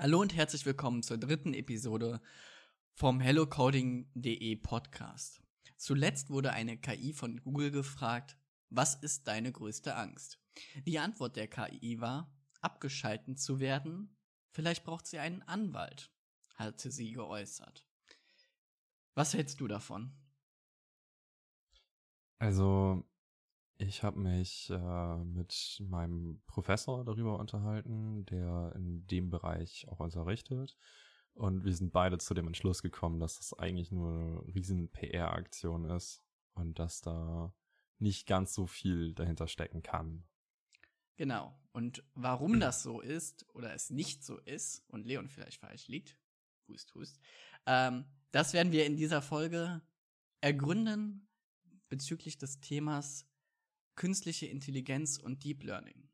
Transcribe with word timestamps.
Hallo 0.00 0.20
und 0.20 0.32
herzlich 0.32 0.64
willkommen 0.64 1.02
zur 1.02 1.18
dritten 1.18 1.54
Episode 1.54 2.20
vom 2.94 3.18
HelloCoding.de 3.18 4.54
Podcast. 4.54 5.42
Zuletzt 5.76 6.30
wurde 6.30 6.52
eine 6.52 6.78
KI 6.78 7.12
von 7.12 7.40
Google 7.42 7.72
gefragt, 7.72 8.38
was 8.70 8.94
ist 8.94 9.26
deine 9.26 9.50
größte 9.50 9.96
Angst? 9.96 10.38
Die 10.86 11.00
Antwort 11.00 11.34
der 11.34 11.48
KI 11.48 12.00
war, 12.00 12.32
abgeschalten 12.60 13.36
zu 13.36 13.58
werden. 13.58 14.16
Vielleicht 14.52 14.84
braucht 14.84 15.08
sie 15.08 15.18
einen 15.18 15.42
Anwalt, 15.42 16.12
hatte 16.54 16.92
sie 16.92 17.10
geäußert. 17.10 17.84
Was 19.14 19.34
hältst 19.34 19.60
du 19.60 19.66
davon? 19.66 20.16
Also, 22.38 23.04
ich 23.78 24.02
habe 24.02 24.18
mich 24.18 24.70
äh, 24.70 25.16
mit 25.24 25.80
meinem 25.88 26.42
Professor 26.46 27.04
darüber 27.04 27.38
unterhalten, 27.38 28.26
der 28.26 28.72
in 28.74 29.06
dem 29.06 29.30
Bereich 29.30 29.86
auch 29.88 30.00
unterrichtet. 30.00 30.76
Und 31.34 31.64
wir 31.64 31.72
sind 31.72 31.92
beide 31.92 32.18
zu 32.18 32.34
dem 32.34 32.48
Entschluss 32.48 32.82
gekommen, 32.82 33.20
dass 33.20 33.38
das 33.38 33.56
eigentlich 33.56 33.92
nur 33.92 34.10
eine 34.10 34.54
riesen 34.54 34.90
PR-Aktion 34.90 35.84
ist 35.84 36.24
und 36.54 36.80
dass 36.80 37.00
da 37.00 37.54
nicht 38.00 38.26
ganz 38.26 38.52
so 38.52 38.66
viel 38.66 39.14
dahinter 39.14 39.46
stecken 39.46 39.82
kann. 39.82 40.24
Genau. 41.16 41.56
Und 41.70 42.02
warum 42.14 42.58
das 42.60 42.82
so 42.82 43.00
ist 43.00 43.46
oder 43.54 43.72
es 43.74 43.90
nicht 43.90 44.24
so 44.24 44.38
ist 44.38 44.82
und 44.88 45.06
Leon 45.06 45.28
vielleicht 45.28 45.60
falsch 45.60 45.86
liegt, 45.86 46.18
hust, 46.66 46.92
hust, 46.96 47.20
ähm, 47.66 48.04
das 48.32 48.52
werden 48.52 48.72
wir 48.72 48.86
in 48.86 48.96
dieser 48.96 49.22
Folge 49.22 49.82
ergründen 50.40 51.28
bezüglich 51.88 52.38
des 52.38 52.58
Themas 52.60 53.24
künstliche 53.98 54.46
Intelligenz 54.46 55.18
und 55.18 55.44
Deep 55.44 55.64
Learning. 55.64 56.08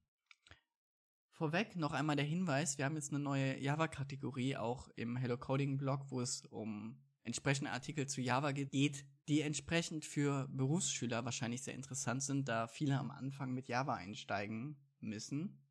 Vorweg 1.33 1.77
noch 1.77 1.93
einmal 1.93 2.17
der 2.17 2.25
Hinweis, 2.25 2.79
wir 2.79 2.87
haben 2.87 2.97
jetzt 2.97 3.11
eine 3.11 3.23
neue 3.23 3.61
Java-Kategorie 3.61 4.57
auch 4.57 4.89
im 4.97 5.17
Hello 5.17 5.37
Coding 5.37 5.77
Blog, 5.77 6.07
wo 6.09 6.23
es 6.23 6.47
um 6.47 6.99
entsprechende 7.25 7.73
Artikel 7.73 8.07
zu 8.07 8.23
Java 8.23 8.53
geht, 8.53 9.05
die 9.29 9.41
entsprechend 9.43 10.07
für 10.07 10.49
Berufsschüler 10.49 11.27
wahrscheinlich 11.27 11.63
sehr 11.63 11.75
interessant 11.75 12.23
sind, 12.23 12.49
da 12.49 12.69
viele 12.69 12.99
am 12.99 13.11
Anfang 13.11 13.53
mit 13.53 13.69
Java 13.69 13.95
einsteigen 13.95 14.79
müssen, 15.01 15.63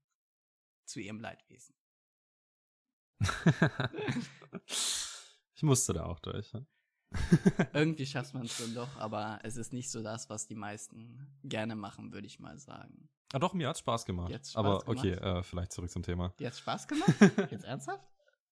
zu 0.85 0.99
ihrem 0.99 1.19
Leidwesen. 1.19 1.75
ich 5.55 5.63
musste 5.63 5.93
da 5.93 6.05
auch 6.05 6.19
durch. 6.19 6.53
Ne? 6.53 6.67
Irgendwie 7.73 8.05
schafft 8.05 8.33
man 8.33 8.45
es 8.45 8.57
dann 8.57 8.73
doch, 8.73 8.97
aber 8.97 9.39
es 9.43 9.57
ist 9.57 9.73
nicht 9.73 9.89
so 9.89 10.01
das, 10.03 10.29
was 10.29 10.47
die 10.47 10.55
meisten 10.55 11.27
gerne 11.43 11.75
machen, 11.75 12.13
würde 12.13 12.27
ich 12.27 12.39
mal 12.39 12.57
sagen. 12.57 13.09
Ah 13.33 13.39
doch, 13.39 13.53
mir 13.53 13.67
hat 13.69 13.77
Spaß 13.77 14.05
gemacht. 14.05 14.31
Spaß 14.31 14.55
aber 14.55 14.87
okay, 14.87 15.11
äh, 15.11 15.43
vielleicht 15.43 15.71
zurück 15.71 15.89
zum 15.89 16.03
Thema. 16.03 16.33
Dir 16.39 16.47
hat 16.47 16.55
Spaß 16.55 16.87
gemacht? 16.87 17.09
Jetzt 17.51 17.65
ernsthaft? 17.65 18.05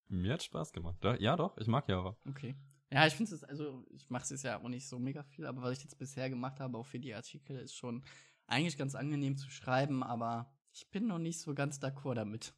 Mir 0.07 0.33
hat 0.33 0.43
Spaß 0.43 0.73
gemacht. 0.73 0.97
Ja, 1.19 1.35
doch, 1.35 1.57
ich 1.57 1.67
mag 1.67 1.87
Java. 1.87 2.17
Okay. 2.27 2.55
Ja, 2.91 3.07
ich 3.07 3.13
finde 3.13 3.33
es, 3.33 3.43
also 3.43 3.85
ich 3.91 4.09
mache 4.09 4.33
es 4.33 4.43
ja 4.43 4.59
auch 4.59 4.67
nicht 4.67 4.87
so 4.87 4.99
mega 4.99 5.23
viel, 5.23 5.45
aber 5.45 5.61
was 5.61 5.77
ich 5.77 5.83
jetzt 5.83 5.97
bisher 5.97 6.29
gemacht 6.29 6.59
habe, 6.59 6.77
auch 6.77 6.85
für 6.85 6.99
die 6.99 7.13
Artikel, 7.13 7.57
ist 7.57 7.75
schon 7.75 8.03
eigentlich 8.47 8.77
ganz 8.77 8.95
angenehm 8.95 9.37
zu 9.37 9.49
schreiben, 9.49 10.03
aber 10.03 10.51
ich 10.73 10.89
bin 10.89 11.07
noch 11.07 11.19
nicht 11.19 11.39
so 11.39 11.53
ganz 11.53 11.79
d'accord 11.79 12.15
damit. 12.15 12.53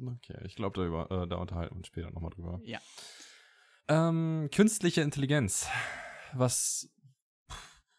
Okay, 0.00 0.38
ich 0.44 0.54
glaube, 0.54 1.06
da, 1.08 1.22
äh, 1.22 1.26
da 1.26 1.36
unterhalten 1.36 1.74
wir 1.74 1.78
uns 1.78 1.86
später 1.86 2.10
nochmal 2.10 2.30
drüber. 2.30 2.60
Ja. 2.62 2.80
Ähm, 3.88 4.50
künstliche 4.52 5.00
Intelligenz. 5.00 5.66
Was, 6.34 6.90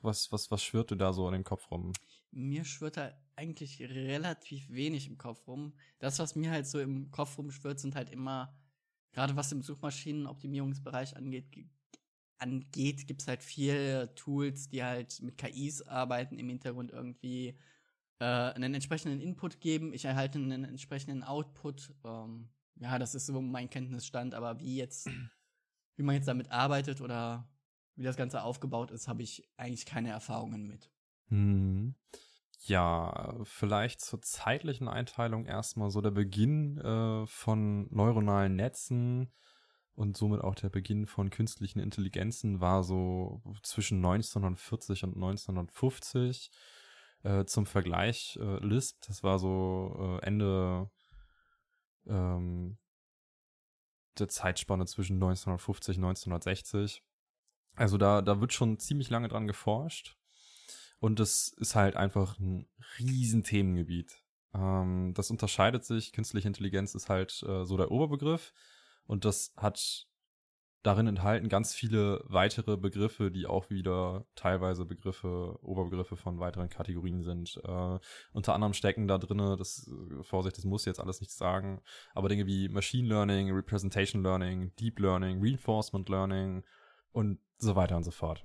was, 0.02 0.32
was, 0.32 0.52
was 0.52 0.64
schwirrt 0.64 0.92
du 0.92 0.96
da 0.96 1.14
so 1.14 1.28
in 1.28 1.34
den 1.34 1.44
Kopf 1.44 1.72
rum? 1.72 1.94
Mir 2.32 2.64
schwirrt 2.64 2.98
da 2.98 3.12
eigentlich 3.36 3.82
relativ 3.82 4.70
wenig 4.70 5.08
im 5.08 5.18
Kopf 5.18 5.48
rum. 5.48 5.74
Das, 5.98 6.20
was 6.20 6.36
mir 6.36 6.52
halt 6.52 6.68
so 6.68 6.80
im 6.80 7.10
Kopf 7.10 7.40
rumschwirrt, 7.40 7.80
sind 7.80 7.96
halt 7.96 8.12
immer, 8.12 8.56
gerade 9.14 9.36
was 9.36 9.52
im 9.52 9.64
Suchmaschinenoptimierungsbereich 9.64 11.18
angeht, 11.18 11.48
angeht, 12.38 13.08
gibt's 13.08 13.28
halt 13.28 13.42
viele 13.42 14.14
Tools, 14.14 14.70
die 14.70 14.84
halt 14.84 15.20
mit 15.24 15.40
KIs 15.40 15.82
arbeiten, 15.82 16.38
im 16.38 16.50
Hintergrund 16.50 16.92
irgendwie 16.92 17.58
äh, 18.20 18.26
einen 18.26 18.76
entsprechenden 18.76 19.22
Input 19.22 19.60
geben. 19.60 19.92
Ich 19.92 20.06
erhalte 20.06 20.38
einen 20.38 20.66
entsprechenden 20.66 21.24
Output. 21.24 21.96
Ähm, 22.06 22.50
ja, 22.76 23.00
das 23.00 23.16
ist 23.16 23.26
so 23.26 23.42
mein 23.42 23.72
Kenntnisstand, 23.72 24.36
aber 24.36 24.60
wie 24.60 24.78
jetzt 24.78 25.10
wie 26.00 26.04
man 26.04 26.16
jetzt 26.16 26.30
damit 26.30 26.50
arbeitet 26.50 27.02
oder 27.02 27.46
wie 27.96 28.04
das 28.04 28.16
Ganze 28.16 28.42
aufgebaut 28.42 28.90
ist, 28.90 29.10
habe 29.10 29.22
ich 29.22 29.44
eigentlich 29.58 29.86
keine 29.86 30.10
Erfahrungen 30.10 30.66
mit. 30.66 30.90
Hm. 31.28 31.94
Ja, 32.62 33.36
vielleicht 33.44 34.00
zur 34.00 34.22
zeitlichen 34.22 34.88
Einteilung 34.88 35.46
erstmal 35.46 35.92
so 35.92 36.00
der 36.00 36.12
Beginn 36.12 36.78
äh, 36.78 37.28
von 37.28 37.94
neuronalen 37.94 38.56
Netzen 38.56 39.30
und 39.94 40.16
somit 40.16 40.40
auch 40.40 40.56
der 40.56 40.70
Beginn 40.70 41.06
von 41.06 41.30
künstlichen 41.30 41.80
Intelligenzen 41.80 42.62
war 42.62 42.84
so 42.84 43.42
zwischen 43.62 43.98
1940 43.98 45.04
und 45.04 45.16
1950. 45.16 46.50
Äh, 47.24 47.44
zum 47.44 47.66
Vergleich, 47.66 48.40
äh, 48.42 48.66
Lisp, 48.66 49.02
das 49.06 49.22
war 49.24 49.38
so 49.38 50.20
äh, 50.22 50.26
Ende 50.26 50.90
ähm, 52.08 52.78
der 54.20 54.30
Zeitspanne 54.30 54.86
zwischen 54.86 55.16
1950 55.16 55.98
und 55.98 56.06
1960. 56.06 57.04
Also 57.76 57.98
da, 57.98 58.22
da 58.22 58.42
wird 58.42 58.54
schon 58.54 58.80
ziemlich 58.80 59.10
lange 59.10 59.28
dran 59.28 59.48
geforscht. 59.48 60.18
Und 61.00 61.20
das 61.20 61.50
ist 61.58 61.76
halt 61.76 61.96
einfach 61.96 62.38
ein 62.40 62.68
riesen 63.00 63.44
Themengebiet. 63.44 64.22
Ähm, 64.54 65.14
das 65.16 65.32
unterscheidet 65.32 65.86
sich. 65.86 66.12
Künstliche 66.12 66.48
Intelligenz 66.48 66.94
ist 66.96 67.10
halt 67.10 67.42
äh, 67.44 67.66
so 67.66 67.78
der 67.78 67.92
Oberbegriff. 67.92 68.54
Und 69.06 69.26
das 69.26 69.54
hat 69.56 70.08
darin 70.84 71.08
enthalten 71.08 71.50
ganz 71.50 71.74
viele 71.74 72.24
weitere 72.26 72.78
Begriffe, 72.78 73.32
die 73.32 73.48
auch 73.48 73.70
wieder 73.70 74.26
teilweise 74.36 74.86
Begriffe, 74.86 75.58
Oberbegriffe 75.62 76.16
von 76.16 76.40
weiteren 76.40 76.70
Kategorien 76.70 77.24
sind. 77.24 77.60
Äh, 77.64 78.00
unter 78.32 78.54
anderem 78.54 78.74
stecken 78.74 79.08
da 79.08 79.18
drinne, 79.18 79.58
das 79.58 79.88
äh, 79.88 80.24
Vorsicht, 80.24 80.58
das 80.58 80.66
muss 80.66 80.86
jetzt 80.86 81.00
alles 81.00 81.20
nichts 81.20 81.38
sagen, 81.38 81.82
aber 82.14 82.30
Dinge 82.30 82.46
wie 82.46 82.70
Machine 82.70 83.08
Learning, 83.08 83.52
Representation 83.52 84.24
Learning, 84.24 84.74
Deep 84.80 85.00
Learning, 85.00 85.40
Reinforcement 85.42 86.08
Learning 86.08 86.64
und 87.12 87.40
so 87.58 87.76
weiter 87.76 87.98
und 87.98 88.04
so 88.04 88.12
fort. 88.12 88.42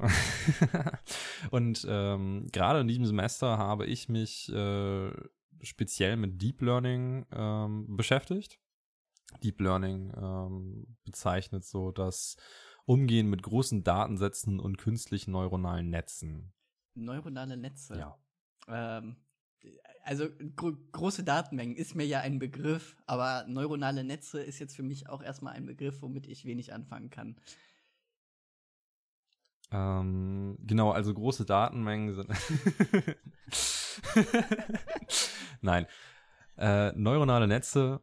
und 1.50 1.86
ähm, 1.88 2.48
gerade 2.50 2.80
in 2.80 2.88
diesem 2.88 3.06
Semester 3.06 3.58
habe 3.58 3.86
ich 3.86 4.08
mich 4.08 4.52
äh, 4.52 5.12
speziell 5.62 6.16
mit 6.16 6.42
Deep 6.42 6.60
Learning 6.62 7.26
ähm, 7.32 7.96
beschäftigt. 7.96 8.58
Deep 9.42 9.60
Learning 9.60 10.12
ähm, 10.16 10.96
bezeichnet 11.04 11.64
so 11.64 11.90
das 11.90 12.36
Umgehen 12.86 13.28
mit 13.28 13.42
großen 13.42 13.82
Datensätzen 13.82 14.60
und 14.60 14.78
künstlichen 14.78 15.32
neuronalen 15.32 15.90
Netzen. 15.90 16.52
Neuronale 16.94 17.56
Netze? 17.56 17.98
Ja. 17.98 18.18
Ähm, 18.68 19.16
also 20.02 20.28
gro 20.56 20.72
große 20.92 21.24
Datenmengen 21.24 21.76
ist 21.76 21.94
mir 21.94 22.06
ja 22.06 22.20
ein 22.20 22.38
Begriff, 22.38 22.96
aber 23.06 23.46
neuronale 23.48 24.04
Netze 24.04 24.42
ist 24.42 24.58
jetzt 24.58 24.76
für 24.76 24.82
mich 24.82 25.08
auch 25.08 25.22
erstmal 25.22 25.54
ein 25.54 25.66
Begriff, 25.66 26.02
womit 26.02 26.26
ich 26.26 26.44
wenig 26.44 26.72
anfangen 26.72 27.10
kann. 27.10 27.36
Ähm, 29.70 30.58
genau, 30.60 30.90
also 30.92 31.14
große 31.14 31.46
Datenmengen 31.46 32.14
sind. 32.14 32.28
Nein. 35.62 35.86
Äh, 36.56 36.92
neuronale 36.92 37.48
Netze 37.48 38.00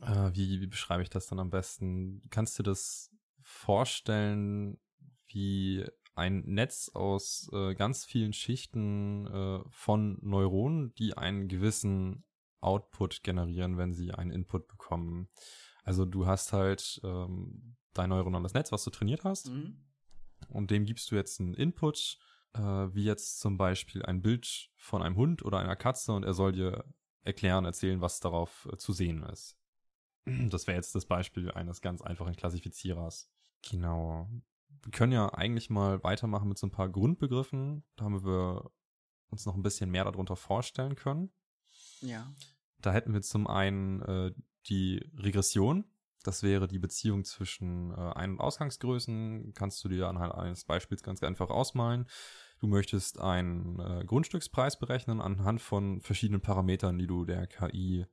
äh, 0.00 0.30
wie, 0.34 0.60
wie 0.60 0.66
beschreibe 0.66 1.02
ich 1.02 1.10
das 1.10 1.26
dann 1.26 1.38
am 1.38 1.50
besten? 1.50 2.22
Kannst 2.30 2.58
du 2.58 2.62
das 2.62 3.10
vorstellen, 3.42 4.78
wie 5.26 5.84
ein 6.14 6.42
Netz 6.46 6.90
aus 6.92 7.48
äh, 7.52 7.74
ganz 7.74 8.04
vielen 8.04 8.32
Schichten 8.32 9.26
äh, 9.26 9.60
von 9.70 10.18
Neuronen, 10.22 10.94
die 10.94 11.16
einen 11.16 11.48
gewissen 11.48 12.24
Output 12.60 13.22
generieren, 13.22 13.78
wenn 13.78 13.94
sie 13.94 14.12
einen 14.12 14.30
Input 14.30 14.68
bekommen. 14.68 15.28
Also 15.82 16.04
du 16.04 16.26
hast 16.26 16.52
halt 16.52 17.00
ähm, 17.04 17.76
dein 17.94 18.10
neuronales 18.10 18.54
Netz, 18.54 18.70
was 18.70 18.84
du 18.84 18.90
trainiert 18.90 19.24
hast, 19.24 19.48
mhm. 19.50 19.82
und 20.48 20.70
dem 20.70 20.84
gibst 20.84 21.10
du 21.10 21.16
jetzt 21.16 21.40
einen 21.40 21.54
Input, 21.54 22.18
äh, 22.52 22.60
wie 22.60 23.04
jetzt 23.04 23.40
zum 23.40 23.56
Beispiel 23.56 24.02
ein 24.04 24.20
Bild 24.20 24.70
von 24.76 25.02
einem 25.02 25.16
Hund 25.16 25.42
oder 25.42 25.58
einer 25.58 25.76
Katze, 25.76 26.12
und 26.12 26.24
er 26.24 26.34
soll 26.34 26.52
dir 26.52 26.84
erklären, 27.22 27.64
erzählen, 27.64 28.00
was 28.00 28.20
darauf 28.20 28.68
äh, 28.70 28.76
zu 28.76 28.92
sehen 28.92 29.22
ist. 29.22 29.56
Das 30.24 30.66
wäre 30.66 30.76
jetzt 30.76 30.94
das 30.94 31.06
Beispiel 31.06 31.50
eines 31.50 31.80
ganz 31.80 32.02
einfachen 32.02 32.36
Klassifizierers. 32.36 33.30
Genau. 33.70 34.28
Wir 34.82 34.92
können 34.92 35.12
ja 35.12 35.32
eigentlich 35.34 35.70
mal 35.70 36.02
weitermachen 36.02 36.48
mit 36.48 36.58
so 36.58 36.66
ein 36.66 36.70
paar 36.70 36.88
Grundbegriffen, 36.88 37.84
damit 37.96 38.24
wir 38.24 38.70
uns 39.28 39.46
noch 39.46 39.54
ein 39.54 39.62
bisschen 39.62 39.90
mehr 39.90 40.04
darunter 40.04 40.36
vorstellen 40.36 40.94
können. 40.94 41.30
Ja. 42.00 42.32
Da 42.78 42.92
hätten 42.92 43.12
wir 43.12 43.22
zum 43.22 43.46
einen 43.46 44.00
äh, 44.02 44.32
die 44.66 45.10
Regression. 45.16 45.84
Das 46.22 46.42
wäre 46.42 46.68
die 46.68 46.78
Beziehung 46.78 47.24
zwischen 47.24 47.92
äh, 47.92 48.12
Ein- 48.14 48.32
und 48.32 48.40
Ausgangsgrößen. 48.40 49.52
Kannst 49.54 49.82
du 49.84 49.88
dir 49.88 50.08
anhand 50.08 50.34
eines 50.34 50.64
Beispiels 50.64 51.02
ganz 51.02 51.22
einfach 51.22 51.50
ausmalen. 51.50 52.06
Du 52.58 52.66
möchtest 52.66 53.18
einen 53.18 53.78
äh, 53.80 54.04
Grundstückspreis 54.04 54.78
berechnen 54.78 55.20
anhand 55.20 55.62
von 55.62 56.00
verschiedenen 56.00 56.42
Parametern, 56.42 56.98
die 56.98 57.06
du 57.06 57.24
der 57.24 57.46
KI 57.46 58.06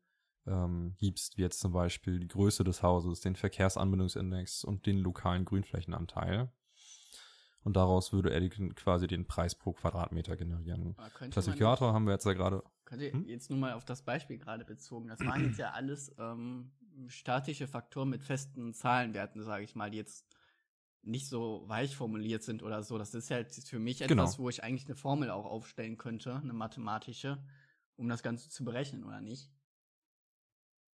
ähm, 0.47 0.95
gibst, 0.97 1.38
wie 1.38 1.41
jetzt 1.41 1.59
zum 1.59 1.73
Beispiel 1.73 2.19
die 2.19 2.27
Größe 2.27 2.63
des 2.63 2.81
Hauses, 2.81 3.21
den 3.21 3.35
Verkehrsanbindungsindex 3.35 4.63
und 4.63 4.85
den 4.85 4.97
lokalen 4.97 5.45
Grünflächenanteil. 5.45 6.49
Und 7.63 7.75
daraus 7.75 8.13
würde 8.13 8.31
er 8.31 8.49
quasi 8.75 9.07
den 9.07 9.27
Preis 9.27 9.53
pro 9.53 9.73
Quadratmeter 9.73 10.38
generieren. 10.38 10.95
Klassifikator 11.31 11.94
haben 11.94 12.05
wir 12.05 12.13
jetzt 12.13 12.25
ja 12.25 12.33
gerade. 12.33 12.63
Könnt 12.85 13.01
ihr 13.01 13.11
hm? 13.11 13.27
jetzt 13.27 13.49
nur 13.49 13.59
mal 13.59 13.73
auf 13.73 13.83
das 13.83 14.03
Beispiel 14.03 14.38
gerade 14.38 14.63
bezogen. 14.63 15.09
Das 15.09 15.19
waren 15.19 15.44
jetzt 15.44 15.59
ja 15.59 15.71
alles 15.71 16.15
ähm, 16.17 16.71
statische 17.07 17.67
Faktoren 17.67 18.09
mit 18.09 18.23
festen 18.23 18.73
Zahlenwerten, 18.73 19.43
sage 19.43 19.65
ich 19.65 19.75
mal, 19.75 19.91
die 19.91 19.97
jetzt 19.97 20.25
nicht 21.01 21.27
so 21.27 21.63
weich 21.67 21.95
formuliert 21.95 22.43
sind 22.43 22.63
oder 22.63 22.83
so. 22.83 22.97
Das 22.97 23.13
ist 23.13 23.31
halt 23.31 23.53
für 23.53 23.79
mich 23.79 24.00
genau. 24.00 24.23
etwas, 24.23 24.35
genau. 24.35 24.45
wo 24.45 24.50
ich 24.50 24.63
eigentlich 24.63 24.85
eine 24.85 24.95
Formel 24.95 25.29
auch 25.29 25.45
aufstellen 25.45 25.97
könnte, 25.97 26.35
eine 26.35 26.53
mathematische, 26.53 27.43
um 27.95 28.07
das 28.07 28.23
Ganze 28.23 28.50
zu 28.50 28.63
berechnen, 28.63 29.03
oder 29.03 29.21
nicht? 29.21 29.50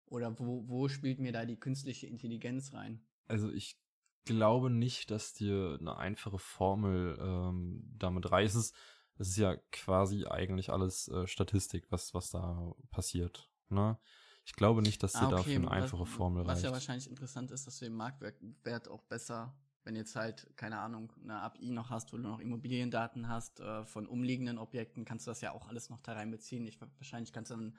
Oder 0.07 0.37
wo, 0.39 0.67
wo 0.67 0.87
spielt 0.87 1.19
mir 1.19 1.31
da 1.31 1.45
die 1.45 1.59
künstliche 1.59 2.07
Intelligenz 2.07 2.73
rein? 2.73 3.05
Also 3.27 3.49
ich 3.51 3.79
glaube 4.25 4.69
nicht, 4.69 5.11
dass 5.11 5.33
dir 5.33 5.77
eine 5.79 5.97
einfache 5.97 6.39
Formel 6.39 7.17
ähm, 7.19 7.83
damit 7.97 8.31
reicht. 8.31 8.49
Es 8.49 8.55
ist, 8.55 8.75
es 9.17 9.29
ist 9.29 9.37
ja 9.37 9.55
quasi 9.71 10.25
eigentlich 10.25 10.69
alles 10.69 11.07
äh, 11.07 11.27
Statistik, 11.27 11.91
was, 11.91 12.13
was 12.13 12.29
da 12.31 12.73
passiert. 12.91 13.49
Ne? 13.69 13.97
Ich 14.45 14.53
glaube 14.53 14.81
nicht, 14.81 15.01
dass 15.03 15.13
dir 15.13 15.19
ah, 15.19 15.27
okay. 15.27 15.35
dafür 15.35 15.55
eine 15.55 15.71
einfache 15.71 16.01
was, 16.01 16.09
Formel 16.09 16.43
was 16.43 16.47
reicht. 16.47 16.57
Was 16.57 16.63
ja 16.63 16.71
wahrscheinlich 16.71 17.09
interessant 17.09 17.51
ist, 17.51 17.65
dass 17.65 17.79
du 17.79 17.85
den 17.85 17.95
Marktwert 17.95 18.87
auch 18.89 19.03
besser 19.03 19.55
wenn 19.83 19.95
jetzt 19.95 20.15
halt, 20.15 20.47
keine 20.55 20.79
Ahnung, 20.79 21.11
eine 21.21 21.41
API 21.41 21.71
noch 21.71 21.89
hast, 21.89 22.13
wo 22.13 22.17
du 22.17 22.23
noch 22.23 22.39
Immobiliendaten 22.39 23.27
hast 23.27 23.59
äh, 23.59 23.85
von 23.85 24.07
umliegenden 24.07 24.57
Objekten, 24.57 25.05
kannst 25.05 25.27
du 25.27 25.31
das 25.31 25.41
ja 25.41 25.51
auch 25.51 25.67
alles 25.67 25.89
noch 25.89 26.01
da 26.01 26.13
reinbeziehen. 26.13 26.65
Ich, 26.65 26.79
wahrscheinlich 26.79 27.33
kannst 27.33 27.51
du 27.51 27.55
dann 27.55 27.77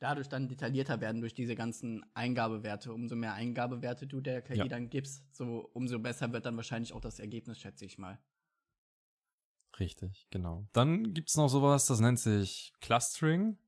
dadurch 0.00 0.28
dann 0.28 0.48
detaillierter 0.48 1.00
werden 1.00 1.20
durch 1.20 1.34
diese 1.34 1.54
ganzen 1.54 2.04
Eingabewerte. 2.14 2.92
Umso 2.92 3.16
mehr 3.16 3.34
Eingabewerte 3.34 4.06
du 4.06 4.20
der 4.20 4.42
KI 4.42 4.58
ja. 4.58 4.68
dann 4.68 4.90
gibst, 4.90 5.24
so 5.34 5.70
umso 5.72 5.98
besser 5.98 6.32
wird 6.32 6.46
dann 6.46 6.56
wahrscheinlich 6.56 6.92
auch 6.92 7.00
das 7.00 7.18
Ergebnis, 7.18 7.58
schätze 7.58 7.84
ich 7.84 7.98
mal. 7.98 8.18
Richtig, 9.78 10.26
genau. 10.30 10.66
Dann 10.72 11.14
gibt's 11.14 11.36
noch 11.36 11.48
sowas, 11.48 11.86
das 11.86 12.00
nennt 12.00 12.18
sich 12.18 12.72
Clustering. 12.80 13.58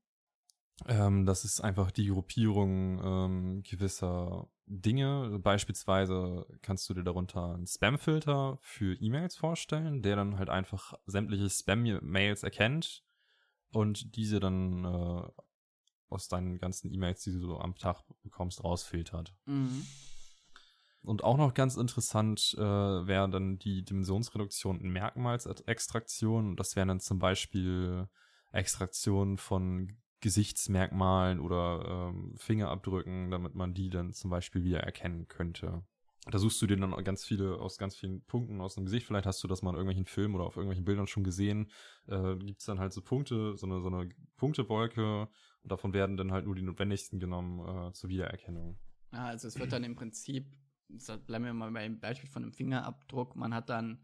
Ähm, 0.87 1.25
das 1.25 1.45
ist 1.45 1.61
einfach 1.61 1.91
die 1.91 2.07
Gruppierung 2.07 3.01
ähm, 3.03 3.63
gewisser 3.63 4.49
Dinge. 4.65 5.39
Beispielsweise 5.41 6.45
kannst 6.61 6.89
du 6.89 6.93
dir 6.93 7.03
darunter 7.03 7.53
einen 7.53 7.67
Spam-Filter 7.67 8.57
für 8.61 8.95
E-Mails 8.95 9.35
vorstellen, 9.35 10.01
der 10.01 10.15
dann 10.15 10.37
halt 10.37 10.49
einfach 10.49 10.93
sämtliche 11.05 11.49
Spam-Mails 11.49 12.43
erkennt 12.43 13.03
und 13.71 14.15
diese 14.15 14.39
dann 14.39 14.85
äh, 14.85 15.27
aus 16.11 16.27
deinen 16.27 16.57
ganzen 16.57 16.93
E-Mails, 16.93 17.21
die 17.21 17.31
du 17.31 17.39
so 17.39 17.59
am 17.59 17.75
Tag 17.75 18.03
bekommst, 18.23 18.63
rausfiltert. 18.63 19.33
Mhm. 19.45 19.85
Und 21.03 21.23
auch 21.23 21.37
noch 21.37 21.53
ganz 21.53 21.77
interessant 21.77 22.53
äh, 22.57 22.61
wäre 22.61 23.27
dann 23.29 23.57
die 23.57 23.83
Dimensionsreduktion 23.83 24.79
in 24.79 24.91
Merkmalsextraktion. 24.91 26.55
Das 26.55 26.75
wären 26.75 26.89
dann 26.89 26.99
zum 26.99 27.17
Beispiel 27.17 28.07
Extraktionen 28.51 29.37
von 29.37 29.97
Gesichtsmerkmalen 30.19 31.39
oder 31.39 32.11
ähm, 32.13 32.35
Fingerabdrücken, 32.37 33.31
damit 33.31 33.55
man 33.55 33.73
die 33.73 33.89
dann 33.89 34.13
zum 34.13 34.29
Beispiel 34.29 34.63
wieder 34.63 34.81
erkennen 34.81 35.27
könnte. 35.27 35.83
Da 36.29 36.37
suchst 36.37 36.61
du 36.61 36.67
dir 36.67 36.77
dann 36.77 36.91
ganz 37.03 37.23
viele 37.23 37.55
aus 37.55 37.79
ganz 37.79 37.95
vielen 37.95 38.23
Punkten 38.25 38.61
aus 38.61 38.75
dem 38.75 38.85
Gesicht. 38.85 39.07
Vielleicht 39.07 39.25
hast 39.25 39.43
du 39.43 39.47
das 39.47 39.63
mal 39.63 39.71
in 39.71 39.75
irgendwelchen 39.77 40.05
Filmen 40.05 40.35
oder 40.35 40.43
auf 40.43 40.55
irgendwelchen 40.55 40.85
Bildern 40.85 41.07
schon 41.07 41.23
gesehen. 41.23 41.71
Äh, 42.07 42.35
Gibt 42.35 42.59
es 42.59 42.65
dann 42.65 42.79
halt 42.79 42.93
so 42.93 43.01
Punkte, 43.01 43.57
so 43.57 43.65
eine, 43.65 43.81
so 43.81 43.87
eine 43.87 44.09
Punktewolke 44.37 45.27
und 45.63 45.71
davon 45.71 45.93
werden 45.93 46.17
dann 46.17 46.31
halt 46.31 46.45
nur 46.45 46.53
die 46.53 46.61
notwendigsten 46.61 47.19
genommen 47.19 47.89
äh, 47.89 47.93
zur 47.93 48.09
Wiedererkennung. 48.09 48.77
Ja, 49.11 49.25
also 49.25 49.47
es 49.47 49.57
wird 49.57 49.71
dann 49.73 49.83
im 49.83 49.95
Prinzip, 49.95 50.55
bleiben 51.25 51.45
wir 51.45 51.53
mal 51.53 51.71
beim 51.71 51.99
Beispiel 51.99 52.29
von 52.29 52.43
einem 52.43 52.53
Fingerabdruck, 52.53 53.35
man 53.35 53.53
hat 53.53 53.69
dann 53.69 53.99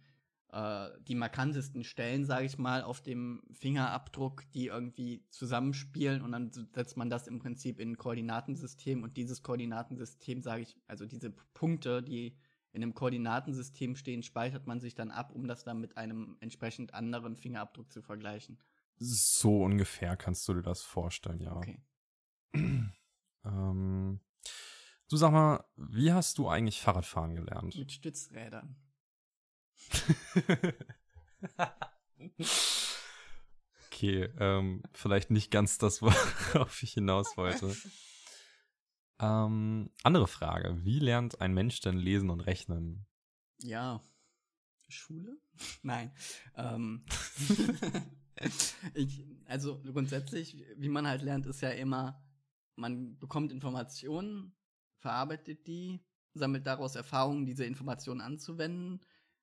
äh, 0.51 0.89
die 1.01 1.15
markantesten 1.15 1.83
Stellen, 1.83 2.25
sage 2.25 2.45
ich 2.45 2.57
mal, 2.57 2.81
auf 2.83 3.01
dem 3.01 3.43
Fingerabdruck, 3.51 4.49
die 4.53 4.67
irgendwie 4.67 5.25
zusammenspielen 5.29 6.21
und 6.21 6.31
dann 6.31 6.51
setzt 6.51 6.95
man 6.95 7.09
das 7.09 7.27
im 7.27 7.39
Prinzip 7.39 7.79
in 7.79 7.91
ein 7.91 7.97
Koordinatensystem 7.97 9.03
und 9.03 9.17
dieses 9.17 9.43
Koordinatensystem, 9.43 10.41
sage 10.41 10.63
ich, 10.63 10.77
also 10.87 11.05
diese 11.05 11.31
Punkte, 11.53 12.01
die 12.01 12.37
in 12.71 12.83
einem 12.83 12.93
Koordinatensystem 12.93 13.95
stehen, 13.95 14.23
speichert 14.23 14.67
man 14.67 14.79
sich 14.79 14.95
dann 14.95 15.11
ab, 15.11 15.33
um 15.33 15.47
das 15.47 15.63
dann 15.63 15.79
mit 15.79 15.97
einem 15.97 16.37
entsprechend 16.39 16.93
anderen 16.93 17.35
Fingerabdruck 17.35 17.91
zu 17.91 18.01
vergleichen. 18.01 18.57
So 18.99 19.63
ungefähr 19.63 20.15
kannst 20.15 20.47
du 20.47 20.53
dir 20.53 20.61
das 20.61 20.81
vorstellen, 20.81 21.41
ja. 21.41 21.55
Okay. 21.55 21.81
ähm, 23.45 24.19
du 25.09 25.17
sag 25.17 25.31
mal, 25.31 25.65
wie 25.75 26.11
hast 26.13 26.37
du 26.37 26.47
eigentlich 26.47 26.81
Fahrradfahren 26.81 27.35
gelernt? 27.35 27.75
Mit 27.75 27.91
Stützrädern. 27.91 28.75
Okay, 33.87 34.29
ähm, 34.39 34.83
vielleicht 34.93 35.31
nicht 35.31 35.51
ganz 35.51 35.77
das, 35.77 36.01
worauf 36.53 36.83
ich 36.83 36.93
hinaus 36.93 37.35
wollte. 37.37 37.75
Ähm, 39.19 39.89
andere 40.03 40.27
Frage. 40.27 40.77
Wie 40.83 40.99
lernt 40.99 41.41
ein 41.41 41.53
Mensch 41.53 41.81
denn 41.81 41.97
lesen 41.97 42.29
und 42.29 42.41
rechnen? 42.41 43.07
Ja. 43.59 44.01
Schule? 44.87 45.37
Nein. 45.81 46.11
Ähm. 46.55 47.03
ich, 48.93 49.25
also 49.45 49.81
grundsätzlich, 49.81 50.63
wie 50.77 50.89
man 50.89 51.07
halt 51.07 51.23
lernt, 51.23 51.45
ist 51.47 51.61
ja 51.61 51.71
immer, 51.71 52.23
man 52.75 53.17
bekommt 53.17 53.51
Informationen, 53.51 54.55
verarbeitet 54.99 55.67
die, 55.67 55.99
sammelt 56.33 56.67
daraus 56.67 56.95
Erfahrungen, 56.95 57.45
diese 57.45 57.65
Informationen 57.65 58.21
anzuwenden 58.21 59.01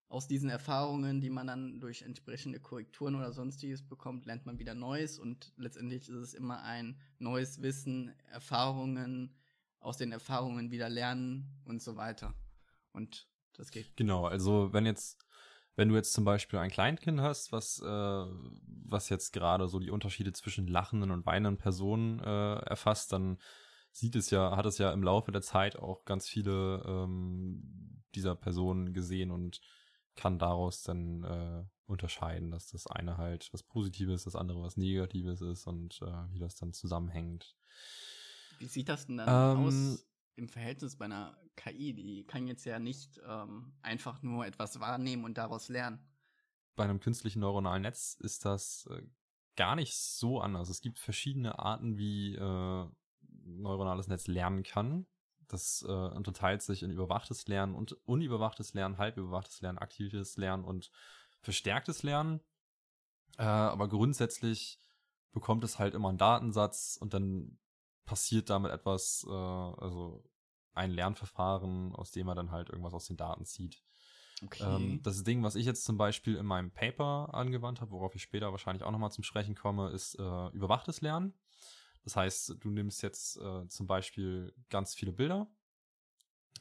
aus 0.09 0.29
diesen 0.29 0.51
Erfahrungen, 0.51 1.21
die 1.21 1.31
man 1.31 1.47
dann 1.47 1.81
durch 1.81 2.03
entsprechende 2.03 2.61
Korrekturen 2.61 3.15
oder 3.15 3.33
sonstiges 3.33 3.83
bekommt, 3.83 4.27
lernt 4.27 4.47
man 4.47 4.59
wieder 4.59 4.75
Neues 4.75 5.19
und 5.19 5.53
letztendlich 5.57 6.09
ist 6.09 6.17
es 6.17 6.35
immer 6.35 6.63
ein 6.63 7.01
neues 7.19 7.63
Wissen, 7.63 8.15
Erfahrungen, 8.31 9.35
aus 9.81 9.97
den 9.99 10.13
Erfahrungen 10.13 10.71
wieder 10.71 10.89
lernen 10.89 11.61
und 11.65 11.83
so 11.83 11.97
weiter. 11.97 12.35
Und 12.93 13.29
das 13.53 13.71
geht. 13.71 13.97
Genau, 13.97 14.25
also 14.25 14.73
wenn 14.73 14.87
jetzt, 14.87 15.25
wenn 15.77 15.89
du 15.89 15.95
jetzt 15.95 16.13
zum 16.13 16.25
Beispiel 16.25 16.59
ein 16.59 16.71
Kleinkind 16.71 17.21
hast, 17.21 17.53
was, 17.53 17.81
äh, 17.81 17.87
was 17.87 19.09
jetzt 19.11 19.33
gerade 19.33 19.69
so 19.69 19.79
die 19.79 19.91
Unterschiede 19.91 20.33
zwischen 20.33 20.67
lachenden 20.67 21.11
und 21.11 21.27
weinenden 21.27 21.59
Personen 21.59 22.19
äh, 22.21 22.55
erfasst, 22.61 23.13
dann 23.13 23.39
sieht 23.93 24.17
es 24.17 24.31
ja, 24.31 24.57
hat 24.57 24.67
es 24.67 24.79
ja 24.79 24.93
im 24.93 25.03
Laufe 25.03 25.31
der 25.33 25.43
Zeit 25.43 25.77
auch 25.77 26.05
ganz 26.05 26.29
viele 26.29 26.83
ähm, 26.87 28.03
dieser 28.15 28.35
Personen 28.35 28.93
gesehen 28.93 29.31
und 29.31 29.61
kann 30.17 30.39
daraus 30.39 30.83
dann 30.83 31.25
äh, 31.25 31.65
unterscheiden, 31.87 32.51
dass 32.51 32.69
das 32.69 32.87
eine 32.87 33.17
halt 33.17 33.49
was 33.53 33.63
Positives, 33.63 34.25
das 34.25 34.37
andere 34.37 34.63
was 34.63 34.77
Negatives 34.77 35.41
ist 35.41 35.67
und 35.67 36.01
äh, 36.03 36.33
wie 36.33 36.39
das 36.39 36.55
dann 36.55 36.73
zusammenhängt. 36.73 37.57
Wie 38.59 38.67
sieht 38.67 38.89
das 38.89 39.07
denn 39.07 39.19
dann 39.19 39.59
ähm, 39.59 39.67
aus 39.67 40.07
im 40.37 40.49
Verhältnis 40.49 40.97
bei 40.97 41.07
einer 41.07 41.37
KI? 41.57 41.93
Die 41.93 42.25
kann 42.25 42.47
jetzt 42.47 42.65
ja 42.65 42.79
nicht 42.79 43.21
ähm, 43.27 43.73
einfach 43.83 44.23
nur 44.23 44.47
etwas 44.47 44.81
wahrnehmen 44.81 45.25
und 45.25 45.39
daraus 45.39 45.69
lernen. 45.69 45.99
Bei 46.77 46.85
einem 46.85 47.01
künstlichen 47.01 47.41
neuronalen 47.41 47.83
Netz 47.83 48.17
ist 48.21 48.45
das 48.45 48.89
äh, 48.91 49.03
gar 49.57 49.77
nicht 49.77 49.97
so 49.97 50.41
anders. 50.41 50.69
Es 50.69 50.81
gibt 50.81 50.99
verschiedene 50.99 51.59
Arten, 51.59 51.97
wie 51.97 52.35
äh, 52.35 52.87
neuronales 53.45 54.09
Netz 54.09 54.27
lernen 54.27 54.63
kann. 54.63 55.07
Das 55.55 55.85
äh, 55.89 55.93
unterteilt 55.93 56.63
sich 56.63 56.83
in 56.83 56.91
überwachtes 56.91 57.47
Lernen 57.47 57.77
und 57.77 57.93
unüberwachtes 58.07 58.75
Lernen, 58.75 58.99
halbüberwachtes 58.99 59.61
Lernen, 59.61 59.79
aktives 59.79 60.37
Lernen 60.37 60.65
und 60.65 60.91
verstärktes 61.41 62.03
Lernen. 62.03 62.41
Äh, 63.39 63.45
aber 63.45 63.89
grundsätzlich 63.89 64.81
bekommt 65.33 65.63
es 65.63 65.79
halt 65.79 65.95
immer 65.95 66.09
einen 66.09 66.19
Datensatz 66.19 66.99
und 67.01 67.15
dann 67.15 67.59
passiert 68.05 68.51
damit 68.51 68.73
etwas, 68.73 69.25
äh, 69.29 69.33
also 69.33 70.25
ein 70.73 70.91
Lernverfahren, 70.91 71.95
aus 71.95 72.11
dem 72.11 72.27
er 72.27 72.35
dann 72.35 72.51
halt 72.51 72.71
irgendwas 72.71 72.95
aus 72.95 73.07
den 73.07 73.17
Daten 73.17 73.45
zieht. 73.45 73.85
Okay. 74.43 74.65
Ähm, 74.65 75.03
das 75.05 75.23
Ding, 75.23 75.45
was 75.45 75.55
ich 75.55 75.67
jetzt 75.67 75.85
zum 75.85 75.97
Beispiel 75.97 76.35
in 76.35 76.47
meinem 76.47 76.73
Paper 76.73 77.33
angewandt 77.33 77.81
habe, 77.81 77.93
worauf 77.93 78.17
ich 78.17 78.23
später 78.23 78.51
wahrscheinlich 78.51 78.83
auch 78.83 78.91
nochmal 78.91 79.13
zum 79.13 79.23
Sprechen 79.23 79.55
komme, 79.55 79.91
ist 79.91 80.19
äh, 80.19 80.49
überwachtes 80.49 81.01
Lernen. 81.01 81.33
Das 82.05 82.17
heißt, 82.17 82.57
du 82.61 82.71
nimmst 82.71 83.03
jetzt 83.03 83.39
äh, 83.39 83.67
zum 83.69 83.87
Beispiel 83.87 84.55
ganz 84.71 84.95
viele 84.95 85.13
Bilder. 85.13 85.49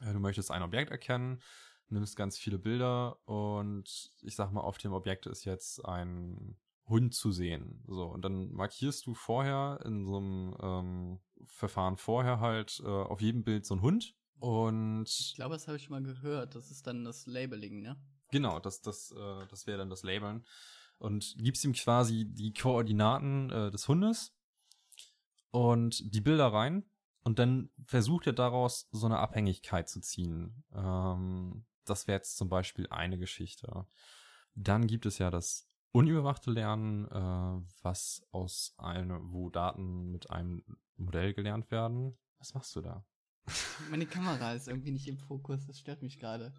Äh, 0.00 0.12
du 0.12 0.18
möchtest 0.18 0.50
ein 0.50 0.62
Objekt 0.62 0.90
erkennen, 0.90 1.40
nimmst 1.88 2.16
ganz 2.16 2.38
viele 2.38 2.58
Bilder 2.58 3.18
und 3.28 4.10
ich 4.22 4.34
sag 4.34 4.52
mal, 4.52 4.62
auf 4.62 4.78
dem 4.78 4.92
Objekt 4.92 5.26
ist 5.26 5.44
jetzt 5.44 5.84
ein 5.84 6.56
Hund 6.86 7.14
zu 7.14 7.32
sehen. 7.32 7.82
So, 7.86 8.06
und 8.06 8.24
dann 8.24 8.52
markierst 8.52 9.06
du 9.06 9.14
vorher 9.14 9.80
in 9.84 10.04
so 10.04 10.16
einem 10.16 10.56
ähm, 10.60 11.20
Verfahren 11.46 11.96
vorher 11.96 12.40
halt 12.40 12.82
äh, 12.84 12.88
auf 12.88 13.20
jedem 13.20 13.44
Bild 13.44 13.66
so 13.66 13.74
ein 13.74 13.82
Hund. 13.82 14.14
Und 14.38 15.08
ich 15.08 15.34
glaube, 15.36 15.54
das 15.54 15.66
habe 15.66 15.76
ich 15.76 15.84
schon 15.84 15.92
mal 15.92 16.02
gehört. 16.02 16.54
Das 16.54 16.70
ist 16.70 16.86
dann 16.86 17.04
das 17.04 17.26
Labeling, 17.26 17.80
ne? 17.80 17.96
Genau, 18.30 18.58
das, 18.60 18.82
das, 18.82 19.12
äh, 19.12 19.46
das 19.48 19.66
wäre 19.66 19.78
dann 19.78 19.90
das 19.90 20.02
Labeln. 20.02 20.44
Und 20.98 21.34
gibst 21.38 21.64
ihm 21.64 21.72
quasi 21.72 22.26
die 22.26 22.52
Koordinaten 22.52 23.50
äh, 23.50 23.70
des 23.70 23.88
Hundes 23.88 24.33
und 25.54 26.12
die 26.12 26.20
Bilder 26.20 26.52
rein 26.52 26.84
Und 27.20 27.38
dann 27.38 27.70
versucht 27.84 28.26
er 28.26 28.32
daraus 28.32 28.88
so 28.90 29.06
eine 29.06 29.20
Abhängigkeit 29.20 29.88
zu 29.88 30.00
ziehen. 30.00 30.64
Ähm, 30.74 31.64
das 31.84 32.08
wäre 32.08 32.18
jetzt 32.18 32.36
zum 32.36 32.48
Beispiel 32.48 32.88
eine 32.90 33.18
Geschichte. 33.18 33.86
Dann 34.56 34.88
gibt 34.88 35.06
es 35.06 35.18
ja 35.18 35.30
das 35.30 35.70
unüberwachte 35.92 36.50
Lernen, 36.50 37.06
äh, 37.06 37.64
was 37.82 38.26
aus 38.32 38.74
einem, 38.78 39.32
wo 39.32 39.48
Daten 39.48 40.10
mit 40.10 40.28
einem 40.28 40.64
Modell 40.96 41.32
gelernt 41.32 41.70
werden. 41.70 42.18
Was 42.38 42.52
machst 42.52 42.74
du 42.74 42.80
da? 42.80 43.06
Meine 43.90 44.06
Kamera 44.06 44.54
ist 44.54 44.66
irgendwie 44.66 44.90
nicht 44.90 45.06
im 45.06 45.18
Fokus, 45.18 45.66
das 45.66 45.78
stört 45.78 46.02
mich 46.02 46.18
gerade. 46.18 46.52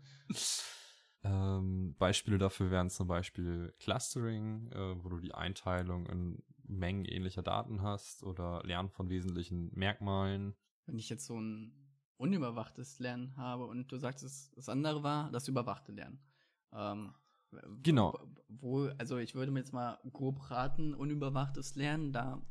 Ähm, 1.21 1.95
Beispiele 1.97 2.37
dafür 2.37 2.71
wären 2.71 2.89
zum 2.89 3.07
Beispiel 3.07 3.75
Clustering, 3.79 4.71
äh, 4.71 5.03
wo 5.03 5.09
du 5.09 5.19
die 5.19 5.33
Einteilung 5.33 6.05
in 6.05 6.43
Mengen 6.67 7.05
ähnlicher 7.05 7.43
Daten 7.43 7.81
hast 7.81 8.23
oder 8.23 8.61
Lernen 8.63 8.89
von 8.89 9.09
wesentlichen 9.09 9.71
Merkmalen. 9.73 10.55
Wenn 10.85 10.97
ich 10.97 11.09
jetzt 11.09 11.25
so 11.25 11.39
ein 11.39 11.73
unüberwachtes 12.17 12.99
Lernen 12.99 13.35
habe 13.37 13.65
und 13.65 13.91
du 13.91 13.97
sagst, 13.97 14.23
das 14.55 14.69
andere 14.69 15.03
war 15.03 15.31
das 15.31 15.47
überwachte 15.47 15.91
Lernen. 15.91 16.19
Ähm, 16.73 17.13
genau. 17.83 18.17
Wo, 18.47 18.89
also 18.97 19.17
ich 19.17 19.35
würde 19.35 19.51
mir 19.51 19.59
jetzt 19.59 19.73
mal 19.73 19.99
grob 20.11 20.49
raten, 20.49 20.93
unüberwachtes 20.93 21.75
Lernen, 21.75 22.13
da 22.13 22.41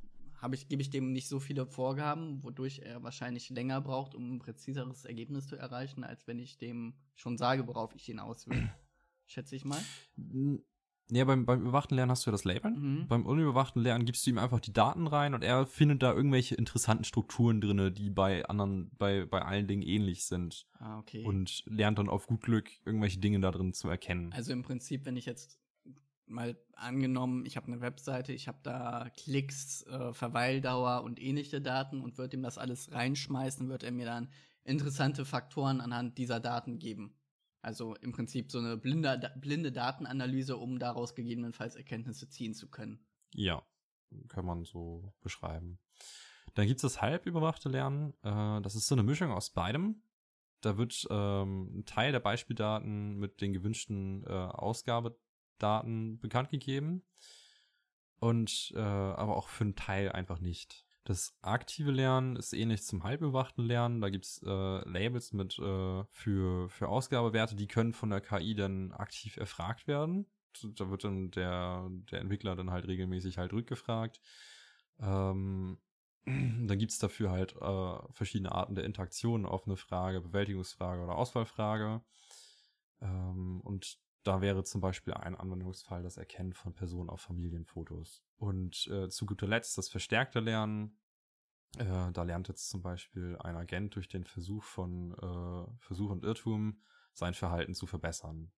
habe 0.45 0.55
ich, 0.55 0.69
gebe 0.69 0.83
ich 0.83 0.91
dem 0.91 1.13
nicht 1.13 1.29
so 1.29 1.41
viele 1.41 1.67
Vorgaben, 1.67 2.43
wodurch 2.43 2.81
er 2.81 3.03
wahrscheinlich 3.03 3.49
länger 3.51 3.81
braucht, 3.81 4.15
um 4.15 4.35
ein 4.35 4.39
präziseres 4.39 5.05
Ergebnis 5.05 5.49
zu 5.49 5.57
erreichen, 5.57 6.05
als 6.05 6.27
wenn 6.27 6.39
ich 6.39 6.59
dem 6.59 6.95
schon 7.15 7.39
sage, 7.39 7.67
worauf 7.67 7.95
ich 7.95 8.09
ihn 8.09 8.19
auswähle. 8.19 8.71
Schätze 9.27 9.57
ich 9.57 9.65
mal. 9.65 9.81
Ja, 11.11 11.25
beim, 11.25 11.45
beim 11.45 11.61
überwachten 11.61 11.97
Lernen 11.97 12.11
hast 12.11 12.25
du 12.25 12.31
ja 12.31 12.33
das 12.33 12.45
Labeln. 12.45 12.81
Mhm. 12.81 13.09
Beim 13.09 13.27
unüberwachten 13.27 13.83
Lernen 13.83 14.07
gibst 14.07 14.27
du 14.27 14.31
ihm 14.31 14.39
einfach 14.39 14.61
die 14.61 14.73
Daten 14.73 15.07
rein 15.07 15.35
und 15.35 15.45
er 15.45 15.67
findet 15.67 16.03
da 16.03 16.13
irgendwelche 16.13 16.55
interessanten 16.55 17.05
Strukturen 17.05 17.61
drin, 17.61 17.93
die 17.95 18.11
bei 18.11 18.45
anderen, 18.47 18.91
bei, 18.97 19.27
bei 19.27 19.43
allen 19.43 19.67
Dingen 19.67 19.83
ähnlich 19.83 20.25
sind. 20.25 20.67
Ah, 20.79 20.99
okay. 20.99 21.25
Und 21.25 21.63
lernt 21.67 21.99
dann 21.99 22.09
auf 22.09 22.27
gut 22.27 22.43
Glück 22.43 22.71
irgendwelche 22.87 23.19
Dinge 23.19 23.41
da 23.41 23.51
drin 23.51 23.75
zu 23.75 23.89
erkennen. 23.89 24.33
Also 24.33 24.53
im 24.53 24.63
Prinzip, 24.63 25.05
wenn 25.05 25.17
ich 25.17 25.27
jetzt 25.27 25.59
mal 26.27 26.57
angenommen, 26.75 27.45
ich 27.45 27.57
habe 27.57 27.67
eine 27.67 27.81
Webseite, 27.81 28.33
ich 28.33 28.49
habe 28.49 28.59
da 28.63 29.11
Klicks, 29.17 29.83
äh, 29.83 30.13
Verweildauer 30.15 31.03
und 31.03 31.21
ähnliche 31.21 31.61
Daten 31.61 32.01
und 32.01 32.17
würde 32.17 32.37
ihm 32.37 32.43
das 32.43 32.57
alles 32.57 32.93
reinschmeißen, 32.93 33.69
wird 33.69 33.83
er 33.83 33.93
mir 33.93 34.07
dann 34.07 34.31
interessante 34.65 35.27
Faktoren 35.27 35.83
anhand 35.83 36.17
dieser 36.17 36.41
Daten 36.41 36.79
geben. 36.79 37.15
Also 37.65 37.95
im 37.97 38.13
Prinzip 38.13 38.53
so 38.53 38.59
eine 38.59 38.77
blinde, 38.77 39.33
blinde 39.37 39.73
Datenanalyse, 39.73 40.57
um 40.59 40.79
daraus 40.79 41.15
gegebenenfalls 41.15 41.77
Erkenntnisse 41.77 42.29
ziehen 42.29 42.53
zu 42.53 42.69
können. 42.69 43.07
Ja, 43.35 43.63
kann 44.29 44.45
man 44.45 44.65
so 44.65 45.13
beschreiben. 45.23 45.79
Dann 46.55 46.67
gibt 46.67 46.79
es 46.79 46.83
das 46.83 47.01
halbüberwachte 47.01 47.71
Lernen. 47.71 48.13
Äh, 48.23 48.61
das 48.61 48.75
ist 48.75 48.87
so 48.87 48.95
eine 48.95 49.03
Mischung 49.03 49.33
aus 49.33 49.51
beidem. 49.51 50.03
Da 50.61 50.77
wird 50.77 51.07
ähm, 51.11 51.79
ein 51.79 51.85
Teil 51.87 52.13
der 52.13 52.21
Beispieldaten 52.21 53.17
mit 53.17 53.41
den 53.41 53.55
gewünschten 53.55 54.25
äh, 54.25 54.31
Ausgabedaten 54.31 56.19
bekannt 56.21 56.51
gegeben. 56.51 57.03
Und 58.21 58.73
äh, 58.77 58.81
aber 58.81 59.37
auch 59.37 59.49
für 59.49 59.65
einen 59.65 59.77
Teil 59.77 60.13
einfach 60.13 60.39
nicht. 60.39 60.84
Das 61.05 61.37
aktive 61.43 61.91
Lernen 61.91 62.37
ist 62.37 62.55
ähnlich 62.55 62.83
zum 62.83 63.05
halbüberwachten 63.05 63.65
Lernen. 63.65 64.01
Da 64.01 64.09
gibt's 64.09 64.43
äh, 64.43 64.89
Labels 64.89 65.35
mit 65.35 65.59
äh, 65.59 66.05
für, 66.09 66.71
für 66.71 66.89
Ausgabewerte, 66.89 67.55
die 67.55 67.67
können 67.67 67.93
von 67.93 68.09
der 68.09 68.23
KI 68.23 68.55
dann 68.55 68.91
aktiv 68.93 69.37
erfragt 69.37 69.87
werden. 69.87 70.27
Da 70.63 70.89
wird 70.89 71.05
dann 71.05 71.31
der, 71.31 71.89
der 72.11 72.21
Entwickler 72.21 72.57
dann 72.57 72.71
halt 72.71 72.87
regelmäßig 72.87 73.37
halt 73.37 73.53
rückgefragt. 73.53 74.23
Ähm, 74.99 75.79
dann 76.25 76.79
gibt's 76.79 76.99
dafür 76.99 77.31
halt 77.31 77.55
äh, 77.57 78.13
verschiedene 78.13 78.53
Arten 78.53 78.75
der 78.75 78.85
Interaktion, 78.85 79.45
offene 79.45 79.77
Frage, 79.77 80.23
Bewältigungsfrage 80.23 81.03
oder 81.03 81.17
Auswahlfrage. 81.17 82.01
Ähm, 83.03 83.61
und 83.61 83.99
da 84.25 84.41
wäre 84.41 84.65
zum 84.65 84.81
Beispiel 84.81 85.15
ein 85.15 85.37
Anwendungsfall 85.37 86.03
das 86.03 86.17
Erkennen 86.17 86.55
von 86.55 86.73
Personen 86.73 87.11
auf 87.11 87.21
Familienfotos. 87.21 88.25
Und 88.39 88.87
äh, 88.89 89.09
zu 89.09 89.27
guter 89.27 89.47
Letzt 89.47 89.79
das 89.79 89.89
verstärkte 89.89 90.41
Lernen. 90.41 90.99
Äh, 91.77 92.11
da 92.13 92.23
lernt 92.23 92.49
jetzt 92.49 92.71
zum 92.71 92.83
Beispiel 92.83 93.37
ein 93.41 93.57
Agent 93.57 93.95
durch 93.95 94.09
den 94.09 94.25
Versuch 94.25 94.65
von 94.65 95.13
äh, 95.13 95.79
Versuch 95.79 96.11
und 96.11 96.25
Irrtum 96.25 96.81
sein 97.13 97.35
Verhalten 97.35 97.75
zu 97.75 97.87
verbessern. 97.87 98.51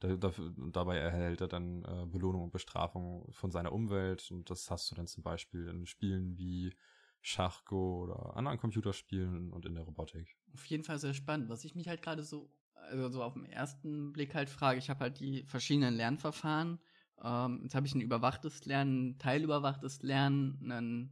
Da, 0.00 0.16
da, 0.16 0.32
dabei 0.72 0.96
erhält 0.96 1.40
er 1.40 1.48
dann 1.48 1.84
äh, 1.84 2.06
Belohnung 2.06 2.44
und 2.44 2.50
Bestrafung 2.50 3.30
von 3.32 3.50
seiner 3.50 3.72
Umwelt 3.72 4.30
und 4.30 4.50
das 4.50 4.70
hast 4.70 4.90
du 4.90 4.94
dann 4.94 5.06
zum 5.06 5.22
Beispiel 5.22 5.68
in 5.68 5.86
Spielen 5.86 6.36
wie 6.36 6.74
Schach, 7.20 7.64
Go 7.66 8.04
oder 8.04 8.34
anderen 8.36 8.58
Computerspielen 8.58 9.52
und 9.52 9.66
in 9.66 9.74
der 9.74 9.84
Robotik. 9.84 10.36
Auf 10.54 10.64
jeden 10.64 10.84
Fall 10.84 10.98
sehr 10.98 11.12
spannend. 11.12 11.50
Was 11.50 11.64
ich 11.64 11.74
mich 11.74 11.86
halt 11.86 12.00
gerade 12.00 12.22
so 12.22 12.50
also 12.88 13.08
so 13.10 13.22
auf 13.22 13.34
den 13.34 13.46
ersten 13.46 14.12
Blick 14.12 14.34
halt 14.34 14.50
frage, 14.50 14.78
ich 14.78 14.90
habe 14.90 15.00
halt 15.00 15.20
die 15.20 15.44
verschiedenen 15.44 15.94
Lernverfahren. 15.94 16.78
Ähm, 17.22 17.60
jetzt 17.62 17.74
habe 17.74 17.86
ich 17.86 17.94
ein 17.94 18.00
überwachtes 18.00 18.64
Lernen, 18.64 19.10
ein 19.10 19.18
teilüberwachtes 19.18 20.02
Lernen, 20.02 20.70
ein 20.70 21.10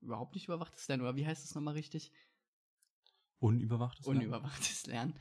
überhaupt 0.00 0.34
nicht 0.34 0.46
überwachtes 0.46 0.86
Lernen, 0.88 1.02
oder 1.02 1.16
wie 1.16 1.26
heißt 1.26 1.44
das 1.44 1.54
nochmal 1.54 1.74
richtig? 1.74 2.12
Unüberwachtes 3.38 4.06
Lernen. 4.06 4.20
Unüberwachtes 4.20 4.86
Lernen. 4.86 5.14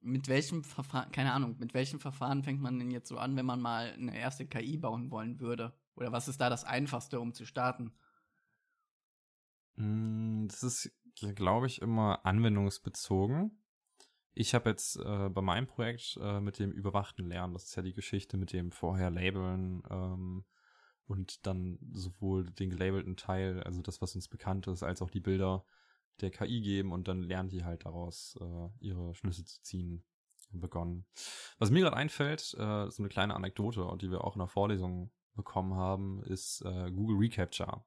Mit 0.00 0.28
welchem 0.28 0.62
Verfahren, 0.62 1.10
keine 1.10 1.32
Ahnung, 1.32 1.56
mit 1.58 1.74
welchem 1.74 1.98
Verfahren 1.98 2.44
fängt 2.44 2.60
man 2.60 2.78
denn 2.78 2.90
jetzt 2.90 3.08
so 3.08 3.18
an, 3.18 3.36
wenn 3.36 3.46
man 3.46 3.60
mal 3.60 3.92
eine 3.92 4.16
erste 4.16 4.46
KI 4.46 4.76
bauen 4.76 5.10
wollen 5.10 5.40
würde? 5.40 5.76
Oder 5.96 6.12
was 6.12 6.28
ist 6.28 6.40
da 6.40 6.48
das 6.48 6.64
Einfachste, 6.64 7.18
um 7.18 7.34
zu 7.34 7.44
starten? 7.44 7.92
Mm, 9.74 10.46
das 10.46 10.62
ist, 10.62 10.92
glaube 11.34 11.66
ich, 11.66 11.82
immer 11.82 12.24
anwendungsbezogen. 12.24 13.57
Ich 14.40 14.54
habe 14.54 14.70
jetzt 14.70 14.94
äh, 15.00 15.28
bei 15.30 15.42
meinem 15.42 15.66
Projekt 15.66 16.16
äh, 16.22 16.38
mit 16.38 16.60
dem 16.60 16.70
überwachten 16.70 17.26
Lernen, 17.26 17.54
das 17.54 17.64
ist 17.64 17.74
ja 17.74 17.82
die 17.82 17.92
Geschichte 17.92 18.36
mit 18.36 18.52
dem 18.52 18.70
vorher 18.70 19.10
Labeln 19.10 19.82
ähm, 19.90 20.44
und 21.08 21.44
dann 21.44 21.80
sowohl 21.90 22.48
den 22.48 22.70
gelabelten 22.70 23.16
Teil, 23.16 23.60
also 23.64 23.82
das, 23.82 24.00
was 24.00 24.14
uns 24.14 24.28
bekannt 24.28 24.68
ist, 24.68 24.84
als 24.84 25.02
auch 25.02 25.10
die 25.10 25.18
Bilder 25.18 25.64
der 26.20 26.30
KI 26.30 26.60
geben 26.60 26.92
und 26.92 27.08
dann 27.08 27.24
lernt 27.24 27.50
die 27.50 27.64
halt 27.64 27.84
daraus 27.84 28.38
äh, 28.40 28.68
ihre 28.78 29.12
Schlüsse 29.16 29.44
zu 29.44 29.60
ziehen 29.62 30.04
begonnen. 30.52 31.04
Was 31.58 31.72
mir 31.72 31.80
gerade 31.80 31.96
einfällt, 31.96 32.54
äh, 32.60 32.86
ist 32.86 33.00
eine 33.00 33.08
kleine 33.08 33.34
Anekdote, 33.34 33.88
die 34.00 34.12
wir 34.12 34.22
auch 34.22 34.36
in 34.36 34.40
der 34.40 34.46
Vorlesung 34.46 35.10
bekommen 35.34 35.74
haben, 35.74 36.22
ist 36.22 36.60
äh, 36.64 36.92
Google 36.92 37.16
Recapture. 37.16 37.84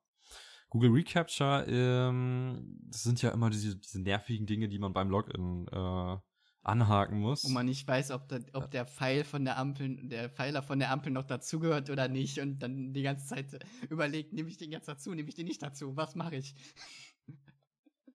Google 0.69 0.91
Recapture, 0.91 1.65
ähm, 1.69 2.77
das 2.89 3.03
sind 3.03 3.21
ja 3.21 3.29
immer 3.29 3.49
diese, 3.49 3.77
diese 3.77 4.01
nervigen 4.01 4.47
Dinge, 4.47 4.67
die 4.67 4.79
man 4.79 4.91
beim 4.91 5.09
Login 5.09 5.65
äh, 5.69 6.17
anhaken 6.63 7.19
muss. 7.19 7.43
Wo 7.43 7.49
man 7.49 7.65
nicht 7.65 7.87
weiß, 7.87 8.11
ob, 8.11 8.27
der, 8.27 8.41
ob 8.53 8.69
der 8.71 8.85
Pfeil 8.85 9.23
von 9.23 9.45
der 9.45 9.57
Ampel, 9.57 10.07
der 10.07 10.29
Pfeiler 10.29 10.61
von 10.61 10.79
der 10.79 10.91
Ampel 10.91 11.11
noch 11.11 11.25
dazugehört 11.25 11.89
oder 11.89 12.07
nicht 12.07 12.39
und 12.39 12.59
dann 12.59 12.93
die 12.93 13.01
ganze 13.01 13.27
Zeit 13.27 13.65
überlegt, 13.89 14.33
nehme 14.33 14.49
ich 14.49 14.57
den 14.57 14.71
jetzt 14.71 14.87
dazu, 14.87 15.13
nehme 15.13 15.29
ich 15.29 15.35
den 15.35 15.47
nicht 15.47 15.61
dazu, 15.61 15.95
was 15.95 16.15
mache 16.15 16.35
ich? 16.35 16.55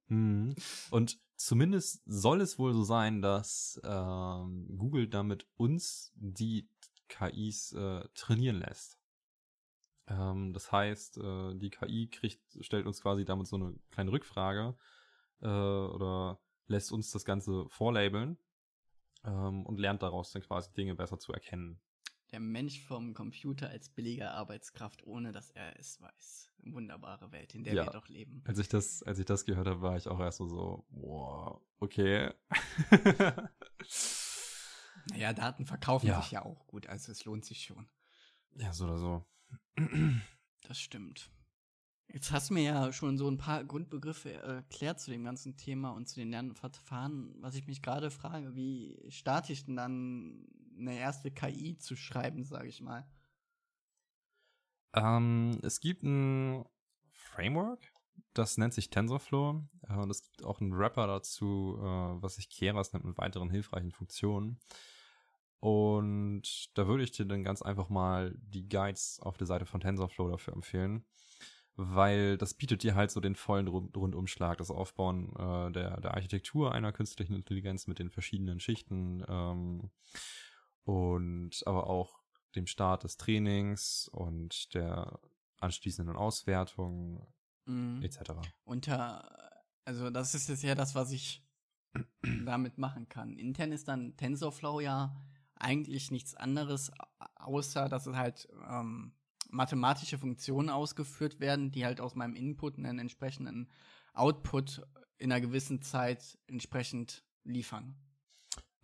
Mhm. 0.09 0.55
Und 0.91 1.19
zumindest 1.37 2.03
soll 2.07 2.41
es 2.41 2.59
wohl 2.59 2.73
so 2.73 2.85
sein, 2.85 3.21
dass 3.23 3.81
ähm, 3.85 4.69
Google 4.77 5.09
damit 5.09 5.47
uns 5.57 6.13
die 6.15 6.69
KIs 7.09 7.73
äh, 7.73 8.05
trainieren 8.15 8.61
lässt. 8.61 8.99
Ähm, 10.09 10.53
das 10.53 10.71
heißt, 10.71 11.19
äh, 11.19 11.55
die 11.57 11.71
KI 11.71 12.09
kriegt, 12.09 12.43
stellt 12.61 12.87
uns 12.87 13.01
quasi 13.01 13.25
damit 13.25 13.47
so 13.49 13.57
eine 13.57 13.75
kleine 13.91 14.13
Rückfrage 14.13 14.77
äh, 15.41 15.47
oder 15.47 16.41
lässt 16.67 16.93
uns 16.93 17.11
das 17.13 17.25
Ganze 17.25 17.67
vorlabeln 17.69 18.39
ähm, 19.25 19.65
und 19.67 19.79
lernt 19.79 20.03
daraus 20.03 20.33
dann 20.33 20.43
quasi 20.43 20.73
Dinge 20.73 20.95
besser 20.95 21.19
zu 21.19 21.33
erkennen. 21.33 21.81
Der 22.33 22.41
Mensch 22.41 22.81
vom 22.83 23.15
Computer 23.15 23.69
als 23.69 23.89
billige 23.89 24.31
Arbeitskraft, 24.33 25.07
ohne 25.07 25.33
dass 25.33 25.51
er 25.51 25.79
es 25.79 26.01
weiß. 26.01 26.51
Wunderbare 26.65 27.31
Welt, 27.31 27.55
in 27.55 27.63
der 27.63 27.75
ja, 27.75 27.85
wir 27.85 27.93
doch 27.93 28.09
leben. 28.09 28.43
Als 28.45 28.59
ich 28.59 28.69
das, 28.69 29.05
als 29.05 29.21
ich 29.21 29.25
das 29.27 29.45
gehört 29.45 29.69
habe, 29.69 29.81
war 29.81 29.97
ich 29.97 30.09
auch 30.09 30.19
erst 30.19 30.39
so, 30.39 30.49
so 30.49 30.85
wow, 30.91 31.61
okay. 31.79 32.33
naja, 35.11 35.33
Daten 35.33 35.67
verkaufen 35.67 36.09
ja. 36.09 36.21
sich 36.21 36.33
ja 36.33 36.45
auch 36.45 36.67
gut, 36.67 36.89
also 36.89 37.13
es 37.13 37.25
lohnt 37.25 37.45
sich 37.45 37.63
schon. 37.63 37.89
Ja, 38.57 38.73
so 38.73 38.87
oder 38.87 38.99
so. 38.99 39.25
Das 40.63 40.81
stimmt. 40.81 41.31
Jetzt 42.09 42.31
hast 42.31 42.51
du 42.51 42.55
mir 42.55 42.63
ja 42.63 42.93
schon 42.93 43.19
so 43.19 43.29
ein 43.29 43.37
paar 43.37 43.65
Grundbegriffe 43.65 44.33
erklärt 44.33 45.01
zu 45.01 45.11
dem 45.11 45.25
ganzen 45.25 45.57
Thema 45.57 45.91
und 45.91 46.09
zu 46.09 46.17
den 46.17 46.31
Lernverfahren, 46.31 47.35
was 47.41 47.57
ich 47.57 47.67
mich 47.67 47.83
gerade 47.83 48.11
frage, 48.11 48.55
wie 48.55 48.99
starte 49.09 49.53
ich 49.53 49.65
denn 49.65 49.77
dann 49.77 50.47
eine 50.79 50.97
erste 50.97 51.31
KI 51.31 51.77
zu 51.79 51.97
schreiben, 51.97 52.45
sage 52.45 52.69
ich 52.69 52.81
mal? 52.81 53.07
Ähm, 54.95 55.59
es 55.63 55.81
gibt 55.81 56.05
ein 56.05 56.65
Framework, 57.11 57.93
das 58.35 58.57
nennt 58.57 58.73
sich 58.73 58.91
TensorFlow 58.91 59.63
äh, 59.89 59.95
und 59.95 60.11
es 60.11 60.23
gibt 60.23 60.45
auch 60.45 60.61
einen 60.61 60.77
Wrapper 60.77 61.07
dazu, 61.07 61.77
äh, 61.79 62.23
was 62.23 62.37
sich 62.37 62.49
Keras 62.49 62.93
nennt 62.93 63.05
mit 63.05 63.19
weiteren 63.19 63.51
hilfreichen 63.51 63.93
Funktionen. 63.93 64.61
Und 65.61 66.71
da 66.75 66.87
würde 66.87 67.03
ich 67.03 67.13
dir 67.13 67.27
dann 67.27 67.43
ganz 67.43 67.63
einfach 67.63 67.89
mal 67.89 68.35
die 68.39 68.69
Guides 68.69 69.21
auf 69.21 69.37
der 69.37 69.47
Seite 69.47 69.67
von 69.67 69.81
TensorFlow 69.81 70.31
dafür 70.31 70.55
empfehlen. 70.55 71.05
Weil 71.77 72.39
das 72.39 72.55
bietet 72.55 72.83
dir 72.83 72.95
halt 72.95 73.11
so 73.11 73.21
den 73.21 73.35
vollen 73.35 73.69
Rundumschlag, 73.69 74.59
das 74.59 74.71
Aufbauen 74.71 75.35
äh, 75.37 75.73
der, 75.73 76.01
der 76.01 76.15
Architektur 76.15 76.73
einer 76.73 76.93
künstlichen 76.93 77.35
Intelligenz 77.35 77.87
mit 77.87 77.99
den 77.99 78.11
verschiedenen 78.11 78.61
Schichten 78.61 79.25
ähm, 79.29 79.91
und 80.85 81.63
aber 81.67 81.89
auch 81.89 82.19
dem 82.55 82.67
Start 82.67 83.05
des 83.05 83.19
Trainings 83.19 84.09
und 84.09 84.75
der 84.75 85.21
anschließenden 85.61 86.17
Auswertung 86.17 87.27
mhm. 87.67 88.03
etc. 88.03 88.33
Unter, 88.65 89.53
also 89.85 90.09
das 90.11 90.35
ist 90.35 90.49
jetzt 90.49 90.63
ja 90.63 90.75
das, 90.75 90.95
was 90.95 91.13
ich 91.13 91.45
damit 92.45 92.79
machen 92.79 93.09
kann. 93.09 93.37
Intern 93.37 93.73
ist 93.73 93.89
dann 93.89 94.17
TensorFlow 94.17 94.81
ja 94.81 95.15
eigentlich 95.55 96.11
nichts 96.11 96.35
anderes, 96.35 96.91
außer 97.37 97.89
dass 97.89 98.07
es 98.07 98.17
halt 98.17 98.49
ähm, 98.69 99.13
mathematische 99.49 100.19
Funktionen 100.19 100.71
ausgeführt 100.71 101.41
werden, 101.41 101.71
die 101.71 101.85
halt 101.85 102.01
aus 102.01 102.15
meinem 102.15 102.35
Input 102.35 102.79
einen 102.79 102.99
entsprechenden 102.99 103.69
Output 104.15 104.83
in 105.19 105.33
einer 105.33 105.41
gewissen 105.41 105.83
Zeit 105.83 106.39
entsprechend 106.47 107.25
liefern. 107.45 107.97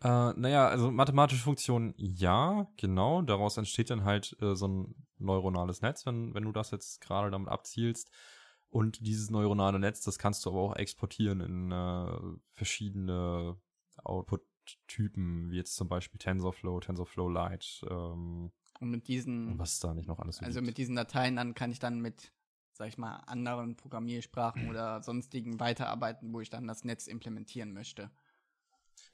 Äh, 0.02 0.32
naja, 0.34 0.68
also 0.68 0.90
mathematische 0.90 1.42
Funktionen, 1.42 1.94
ja, 1.96 2.66
genau. 2.76 3.22
Daraus 3.22 3.56
entsteht 3.56 3.90
dann 3.90 4.04
halt 4.04 4.36
äh, 4.40 4.56
so 4.56 4.66
ein 4.66 5.06
neuronales 5.18 5.80
Netz, 5.80 6.06
wenn, 6.06 6.34
wenn 6.34 6.44
du 6.44 6.52
das 6.52 6.72
jetzt 6.72 7.00
gerade 7.00 7.30
damit 7.30 7.48
abzielst. 7.48 8.10
Und 8.68 9.06
dieses 9.06 9.30
neuronale 9.30 9.78
Netz, 9.78 10.00
das 10.00 10.18
kannst 10.18 10.44
du 10.44 10.50
aber 10.50 10.60
auch 10.60 10.76
exportieren 10.76 11.40
in 11.40 11.70
äh, 11.70 12.38
verschiedene 12.52 13.56
Output-Typen, 14.02 15.50
wie 15.50 15.56
jetzt 15.56 15.76
zum 15.76 15.88
Beispiel 15.88 16.18
TensorFlow, 16.18 16.80
TensorFlow 16.80 17.28
Lite. 17.28 17.86
Ähm, 17.88 18.50
und 18.82 18.90
mit 18.90 19.08
diesen. 19.08 19.58
was 19.58 19.78
da 19.78 19.94
nicht 19.94 20.08
noch 20.08 20.18
alles 20.18 20.36
so 20.36 20.44
Also 20.44 20.58
gibt. 20.60 20.66
mit 20.66 20.78
diesen 20.78 20.96
Dateien, 20.96 21.36
dann 21.36 21.54
kann 21.54 21.70
ich 21.70 21.78
dann 21.78 22.00
mit, 22.00 22.32
sag 22.72 22.88
ich 22.88 22.98
mal, 22.98 23.16
anderen 23.26 23.76
Programmiersprachen 23.76 24.68
oder 24.68 25.02
sonstigen 25.04 25.60
weiterarbeiten, 25.60 26.32
wo 26.32 26.40
ich 26.40 26.50
dann 26.50 26.66
das 26.66 26.84
Netz 26.84 27.06
implementieren 27.06 27.72
möchte. 27.72 28.10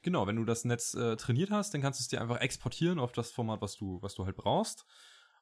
Genau, 0.02 0.26
wenn 0.26 0.36
du 0.36 0.44
das 0.44 0.64
Netz 0.64 0.94
äh, 0.94 1.16
trainiert 1.16 1.50
hast, 1.50 1.74
dann 1.74 1.82
kannst 1.82 2.00
du 2.00 2.02
es 2.02 2.08
dir 2.08 2.20
einfach 2.20 2.40
exportieren 2.40 2.98
auf 2.98 3.12
das 3.12 3.30
Format, 3.30 3.60
was 3.60 3.76
du, 3.76 4.00
was 4.02 4.14
du 4.14 4.24
halt 4.24 4.36
brauchst. 4.36 4.84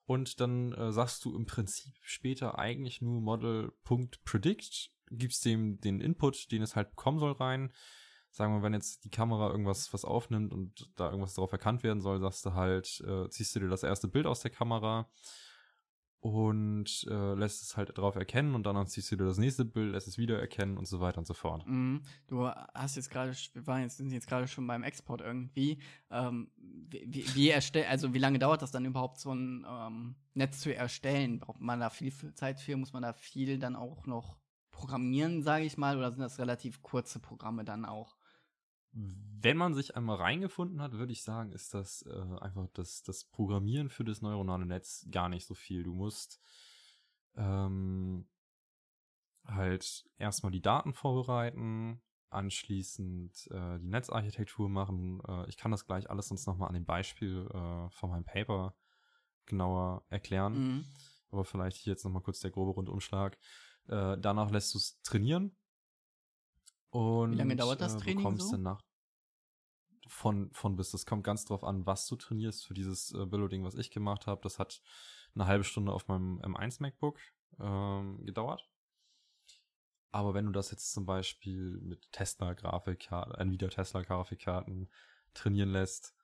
Und 0.07 0.41
dann 0.41 0.73
äh, 0.73 0.93
sagst 0.93 1.25
du 1.25 1.35
im 1.37 1.47
Prinzip 1.47 1.95
später 2.03 2.59
eigentlich 2.59 3.03
nur 3.03 3.21
Model.predict, 3.21 4.91
gibst 5.11 5.45
dem 5.45 5.81
den 5.81 6.01
Input, 6.01 6.51
den 6.53 6.63
es 6.63 6.77
halt 6.77 6.91
bekommen 6.91 7.19
soll, 7.19 7.33
rein. 7.33 7.73
Sagen 8.37 8.55
wir, 8.55 8.63
wenn 8.63 8.75
jetzt 8.75 9.05
die 9.05 9.11
Kamera 9.11 9.51
irgendwas 9.51 9.93
was 9.95 10.05
aufnimmt 10.05 10.53
und 10.53 10.91
da 10.97 11.07
irgendwas 11.07 11.35
darauf 11.35 11.53
erkannt 11.53 11.83
werden 11.83 12.01
soll, 12.01 12.21
sagst 12.21 12.45
du 12.45 12.53
halt, 12.53 13.03
äh, 13.07 13.29
ziehst 13.31 13.57
du 13.57 13.61
dir 13.61 13.69
das 13.69 13.83
erste 13.83 14.09
Bild 14.09 14.27
aus 14.27 14.41
der 14.41 14.51
Kamera, 14.51 15.09
und 16.21 17.07
äh, 17.09 17.35
lässt 17.35 17.63
es 17.63 17.77
halt 17.77 17.97
drauf 17.97 18.17
erkennen 18.17 18.55
und 18.55 18.65
dann 18.65 18.87
ziehst 18.87 19.13
du 19.13 19.17
dir 19.17 19.27
das 19.27 19.39
nächste 19.39 19.65
Bild, 19.65 19.93
lässt 19.93 20.09
es 20.09 20.19
wieder 20.19 20.41
erkennen 20.41 20.77
und 20.77 20.89
so 20.89 20.99
weiter 20.99 21.19
und 21.19 21.27
so 21.27 21.35
fort. 21.35 21.65
Mhm. 21.67 22.03
Du 22.27 22.49
hast 22.49 22.97
jetzt 22.97 23.11
gerade, 23.11 23.33
wir 23.53 23.67
waren 23.67 23.83
jetzt, 23.83 23.99
sind 23.99 24.11
jetzt 24.11 24.27
gerade 24.27 24.49
schon 24.49 24.67
beim 24.67 24.83
Export 24.83 25.21
irgendwie. 25.21 25.79
Ähm, 26.11 26.51
wie, 26.57 27.25
wie 27.35 27.51
erstellt, 27.51 27.89
also 27.89 28.13
wie 28.13 28.19
lange 28.19 28.41
dauert 28.41 28.63
das 28.63 28.73
dann 28.73 28.85
überhaupt, 28.85 29.21
so 29.21 29.33
ein 29.33 29.65
ähm, 29.69 30.17
Netz 30.35 30.61
zu 30.61 30.75
erstellen? 30.75 31.39
Braucht 31.39 31.61
man 31.61 31.79
da 31.79 31.91
viel 31.91 32.13
Zeit 32.35 32.61
für? 32.61 32.77
Muss 32.77 32.93
man 32.93 33.03
da 33.03 33.13
viel 33.13 33.59
dann 33.59 33.77
auch 33.77 34.07
noch 34.07 34.37
programmieren, 34.73 35.43
sage 35.43 35.65
ich 35.65 35.79
mal, 35.79 35.97
oder 35.97 36.11
sind 36.11 36.21
das 36.21 36.39
relativ 36.39 36.83
kurze 36.83 37.21
Programme 37.21 37.65
dann 37.65 37.85
auch? 37.85 38.16
Wenn 38.99 39.57
man 39.57 39.75
sich 39.75 39.95
einmal 39.95 40.17
reingefunden 40.17 40.81
hat, 40.81 40.93
würde 40.93 41.13
ich 41.13 41.23
sagen, 41.23 41.53
ist 41.53 41.75
das 41.75 42.03
äh, 42.03 42.39
einfach 42.41 42.67
das, 42.73 43.03
das 43.03 43.25
Programmieren 43.25 43.91
für 43.91 44.05
das 44.05 44.23
neuronale 44.23 44.65
Netz 44.65 45.07
gar 45.11 45.29
nicht 45.29 45.47
so 45.47 45.55
viel. 45.55 45.83
Du 45.83 45.93
musst 45.93 46.41
ähm, 47.37 48.27
halt 49.45 50.09
erstmal 50.17 50.53
die 50.53 50.63
Daten 50.63 50.95
vorbereiten, 50.95 52.01
anschließend 52.31 53.49
äh, 53.51 53.79
die 53.79 53.89
Netzarchitektur 53.89 54.69
machen. 54.69 55.21
Äh, 55.29 55.49
ich 55.49 55.59
kann 55.59 55.71
das 55.71 55.87
gleich 55.87 56.09
alles 56.09 56.29
sonst 56.29 56.47
nochmal 56.47 56.69
an 56.69 56.75
dem 56.75 56.87
Beispiel 56.87 57.47
äh, 57.53 57.91
von 57.91 58.11
meinem 58.11 58.25
Paper 58.25 58.75
genauer 59.45 60.05
erklären. 60.09 60.55
Mhm. 60.55 60.85
Aber 61.31 61.45
vielleicht 61.45 61.77
hier 61.77 61.93
jetzt 61.93 62.05
nochmal 62.05 62.23
kurz 62.23 62.41
der 62.41 62.51
grobe 62.51 62.73
Rundumschlag. 62.73 63.37
Äh, 63.89 64.17
danach 64.19 64.51
lässt 64.51 64.73
du 64.75 64.79
es 64.79 65.01
trainieren. 65.03 65.55
Und, 66.91 67.33
Wie 67.33 67.37
lange 67.37 67.57
dauert 67.57 67.81
das 67.81 67.97
äh, 67.97 67.99
Training 67.99 68.39
so? 68.39 68.53
Dann 68.53 68.63
nach 68.63 68.86
von, 70.07 70.51
von 70.53 70.77
bis. 70.77 70.91
Das 70.91 71.07
kommt 71.07 71.25
ganz 71.25 71.45
drauf 71.45 71.65
an, 71.65 71.87
was 71.87 72.07
du 72.07 72.17
trainierst 72.17 72.67
für 72.67 72.75
dieses 72.75 73.13
äh, 73.13 73.27
Billo-Ding, 73.27 73.65
was 73.65 73.75
ich 73.75 73.91
gemacht 73.91 74.27
habe. 74.27 74.41
Das 74.43 74.59
hat 74.59 74.83
eine 75.35 75.47
halbe 75.47 75.65
Stunde 75.65 75.93
auf 75.93 76.09
meinem 76.09 76.41
M1 76.41 76.81
MacBook 76.81 77.19
ähm, 77.61 78.25
gedauert. 78.25 78.69
Aber 80.13 80.35
wenn 80.35 80.47
du 80.47 80.53
das 80.53 80.71
jetzt 80.71 80.93
zum 80.93 81.05
Beispiel 81.05 81.79
mit 81.83 82.11
Tesla-Grafikkarten, 82.13 83.35
Nvidia 83.35 83.69
Tesla-Grafikkarten 83.69 84.89
trainieren 85.35 85.71
lässt 85.71 86.15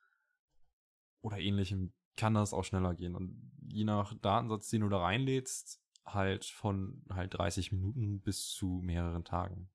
oder 1.21 1.37
ähnlichem, 1.37 1.93
kann 2.15 2.33
das 2.33 2.53
auch 2.53 2.63
schneller 2.63 2.95
gehen. 2.95 3.15
Und 3.15 3.51
je 3.67 3.83
nach 3.83 4.13
Datensatz, 4.19 4.69
den 4.69 4.81
du 4.81 4.89
da 4.89 4.99
reinlädst, 4.99 5.79
halt 6.05 6.45
von 6.45 7.03
halt 7.09 7.35
30 7.35 7.71
Minuten 7.71 8.21
bis 8.21 8.49
zu 8.49 8.81
mehreren 8.83 9.23
Tagen. 9.23 9.69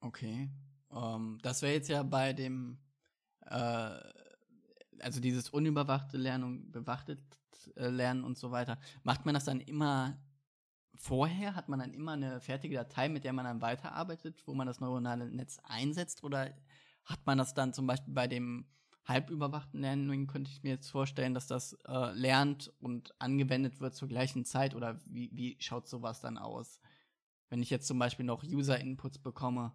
Okay. 0.00 0.50
Um, 0.88 0.98
ähm, 1.02 1.38
das 1.42 1.62
wäre 1.62 1.72
jetzt 1.72 1.88
ja 1.88 2.02
bei 2.02 2.32
dem 2.32 2.78
äh, 3.46 4.00
also 5.00 5.20
dieses 5.20 5.50
unüberwachte 5.50 6.16
Lernen 6.16 6.44
und 6.44 6.72
bewachtet 6.72 7.20
äh, 7.76 7.88
Lernen 7.88 8.24
und 8.24 8.38
so 8.38 8.50
weiter, 8.50 8.78
macht 9.02 9.24
man 9.26 9.34
das 9.34 9.44
dann 9.44 9.60
immer 9.60 10.18
vorher? 10.94 11.54
Hat 11.54 11.68
man 11.68 11.80
dann 11.80 11.92
immer 11.92 12.12
eine 12.12 12.40
fertige 12.40 12.76
Datei, 12.76 13.08
mit 13.08 13.24
der 13.24 13.32
man 13.32 13.44
dann 13.44 13.60
weiterarbeitet, 13.60 14.42
wo 14.46 14.54
man 14.54 14.66
das 14.66 14.80
neuronale 14.80 15.30
Netz 15.30 15.58
einsetzt? 15.64 16.22
Oder 16.24 16.54
hat 17.04 17.26
man 17.26 17.38
das 17.38 17.54
dann 17.54 17.72
zum 17.72 17.86
Beispiel 17.86 18.14
bei 18.14 18.28
dem 18.28 18.66
halbüberwachten 19.04 19.80
Lernen, 19.80 20.26
könnte 20.28 20.50
ich 20.50 20.62
mir 20.62 20.70
jetzt 20.70 20.90
vorstellen, 20.90 21.34
dass 21.34 21.48
das 21.48 21.72
äh, 21.88 22.12
lernt 22.12 22.72
und 22.78 23.20
angewendet 23.20 23.80
wird 23.80 23.94
zur 23.94 24.08
gleichen 24.08 24.44
Zeit? 24.44 24.74
Oder 24.74 25.00
wie, 25.06 25.30
wie 25.32 25.56
schaut 25.60 25.88
sowas 25.88 26.20
dann 26.20 26.38
aus? 26.38 26.80
Wenn 27.48 27.62
ich 27.62 27.70
jetzt 27.70 27.88
zum 27.88 27.98
Beispiel 27.98 28.24
noch 28.24 28.44
User-Inputs 28.44 29.18
bekomme, 29.18 29.72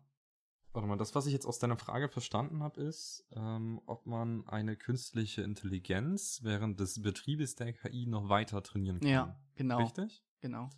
Warte 0.77 0.89
mal, 0.89 0.95
das, 0.95 1.15
was 1.15 1.25
ich 1.25 1.33
jetzt 1.33 1.47
aus 1.47 1.57
deiner 1.57 1.75
Frage 1.75 2.07
verstanden 2.07 2.61
habe, 2.61 2.79
ist, 2.81 3.25
ähm, 3.35 3.81
ob 3.87 4.05
man 4.05 4.47
eine 4.47 4.75
künstliche 4.75 5.41
Intelligenz 5.41 6.41
während 6.43 6.79
des 6.79 7.01
Betriebes 7.01 7.55
der 7.55 7.73
KI 7.73 8.05
noch 8.05 8.29
weiter 8.29 8.61
trainieren 8.61 8.99
kann. 8.99 9.09
Ja, 9.09 9.39
genau. 9.55 9.79
Richtig? 9.79 10.23
Genau. 10.39 10.69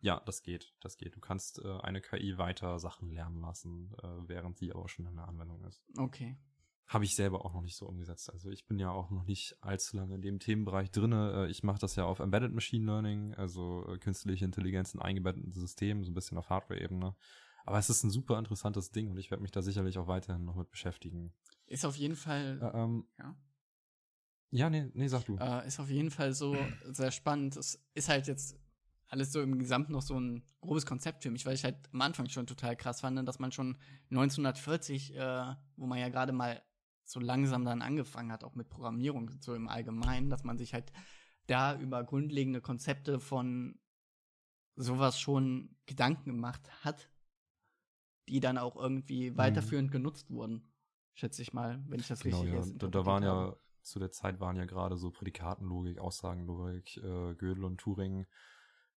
Ja, 0.00 0.22
das 0.24 0.42
geht, 0.42 0.72
das 0.80 0.96
geht. 0.96 1.16
Du 1.16 1.20
kannst 1.20 1.58
äh, 1.58 1.80
eine 1.82 2.00
KI 2.00 2.38
weiter 2.38 2.78
Sachen 2.78 3.10
lernen 3.10 3.42
lassen, 3.42 3.92
äh, 4.02 4.26
während 4.26 4.56
sie 4.56 4.72
aber 4.72 4.88
schon 4.88 5.04
in 5.04 5.16
der 5.16 5.28
Anwendung 5.28 5.62
ist. 5.66 5.84
Okay. 5.98 6.38
Habe 6.86 7.04
ich 7.04 7.14
selber 7.14 7.44
auch 7.44 7.52
noch 7.52 7.60
nicht 7.60 7.76
so 7.76 7.86
umgesetzt. 7.86 8.32
Also 8.32 8.48
ich 8.48 8.64
bin 8.64 8.78
ja 8.78 8.90
auch 8.90 9.10
noch 9.10 9.24
nicht 9.24 9.58
allzu 9.60 9.98
lange 9.98 10.14
in 10.14 10.22
dem 10.22 10.38
Themenbereich 10.38 10.90
drinne. 10.90 11.44
Äh, 11.44 11.50
ich 11.50 11.62
mache 11.62 11.78
das 11.78 11.94
ja 11.96 12.06
auf 12.06 12.20
Embedded 12.20 12.54
Machine 12.54 12.86
Learning, 12.86 13.34
also 13.34 13.86
äh, 13.86 13.98
künstliche 13.98 14.46
Intelligenz 14.46 14.94
in 14.94 15.02
eingebetteten 15.02 15.52
Systemen, 15.52 16.04
so 16.04 16.10
ein 16.10 16.14
bisschen 16.14 16.38
auf 16.38 16.48
Hardware-Ebene. 16.48 17.14
Aber 17.64 17.78
es 17.78 17.90
ist 17.90 18.02
ein 18.02 18.10
super 18.10 18.38
interessantes 18.38 18.90
Ding 18.90 19.10
und 19.10 19.18
ich 19.18 19.30
werde 19.30 19.42
mich 19.42 19.52
da 19.52 19.62
sicherlich 19.62 19.98
auch 19.98 20.08
weiterhin 20.08 20.44
noch 20.44 20.56
mit 20.56 20.70
beschäftigen. 20.70 21.32
Ist 21.66 21.84
auf 21.84 21.96
jeden 21.96 22.16
Fall. 22.16 22.60
Äh, 22.60 22.78
ähm, 22.78 23.06
ja. 23.18 23.36
Ja, 24.50 24.68
nee, 24.68 24.90
nee, 24.92 25.08
sag 25.08 25.24
du. 25.24 25.36
Äh, 25.38 25.66
ist 25.66 25.80
auf 25.80 25.88
jeden 25.88 26.10
Fall 26.10 26.34
so 26.34 26.54
sehr 26.90 27.10
spannend. 27.10 27.56
Es 27.56 27.82
ist 27.94 28.08
halt 28.08 28.26
jetzt 28.26 28.58
alles 29.08 29.32
so 29.32 29.40
im 29.40 29.58
Gesamten 29.58 29.92
noch 29.92 30.02
so 30.02 30.18
ein 30.18 30.42
grobes 30.60 30.86
Konzept 30.86 31.22
für 31.22 31.30
mich, 31.30 31.46
weil 31.46 31.54
ich 31.54 31.64
halt 31.64 31.76
am 31.92 32.00
Anfang 32.00 32.28
schon 32.28 32.46
total 32.46 32.76
krass 32.76 33.00
fand, 33.00 33.26
dass 33.28 33.38
man 33.38 33.52
schon 33.52 33.78
1940, 34.10 35.14
äh, 35.14 35.54
wo 35.76 35.86
man 35.86 35.98
ja 35.98 36.08
gerade 36.08 36.32
mal 36.32 36.62
so 37.04 37.20
langsam 37.20 37.64
dann 37.64 37.82
angefangen 37.82 38.32
hat, 38.32 38.44
auch 38.44 38.54
mit 38.54 38.70
Programmierung 38.70 39.30
so 39.40 39.54
im 39.54 39.68
Allgemeinen, 39.68 40.30
dass 40.30 40.44
man 40.44 40.56
sich 40.56 40.72
halt 40.72 40.92
da 41.46 41.78
über 41.78 42.04
grundlegende 42.04 42.60
Konzepte 42.60 43.20
von 43.20 43.78
sowas 44.76 45.20
schon 45.20 45.76
Gedanken 45.86 46.30
gemacht 46.30 46.62
hat 46.84 47.11
die 48.28 48.40
dann 48.40 48.58
auch 48.58 48.76
irgendwie 48.76 49.30
mhm. 49.30 49.36
weiterführend 49.36 49.88
mhm. 49.88 49.92
genutzt 49.92 50.30
wurden. 50.30 50.68
Schätze 51.14 51.42
ich 51.42 51.52
mal, 51.52 51.82
wenn 51.88 52.00
ich 52.00 52.08
das 52.08 52.20
genau, 52.20 52.40
richtig 52.40 52.66
ja. 52.66 52.78
Da, 52.78 52.88
da 52.88 53.06
waren 53.06 53.22
ja, 53.22 53.54
zu 53.82 53.98
der 53.98 54.10
Zeit 54.10 54.40
waren 54.40 54.56
ja 54.56 54.64
gerade 54.64 54.96
so 54.96 55.10
Prädikatenlogik, 55.10 55.98
Aussagenlogik, 55.98 56.96
äh, 56.98 57.34
Gödel 57.34 57.64
und 57.64 57.78
Turing. 57.78 58.26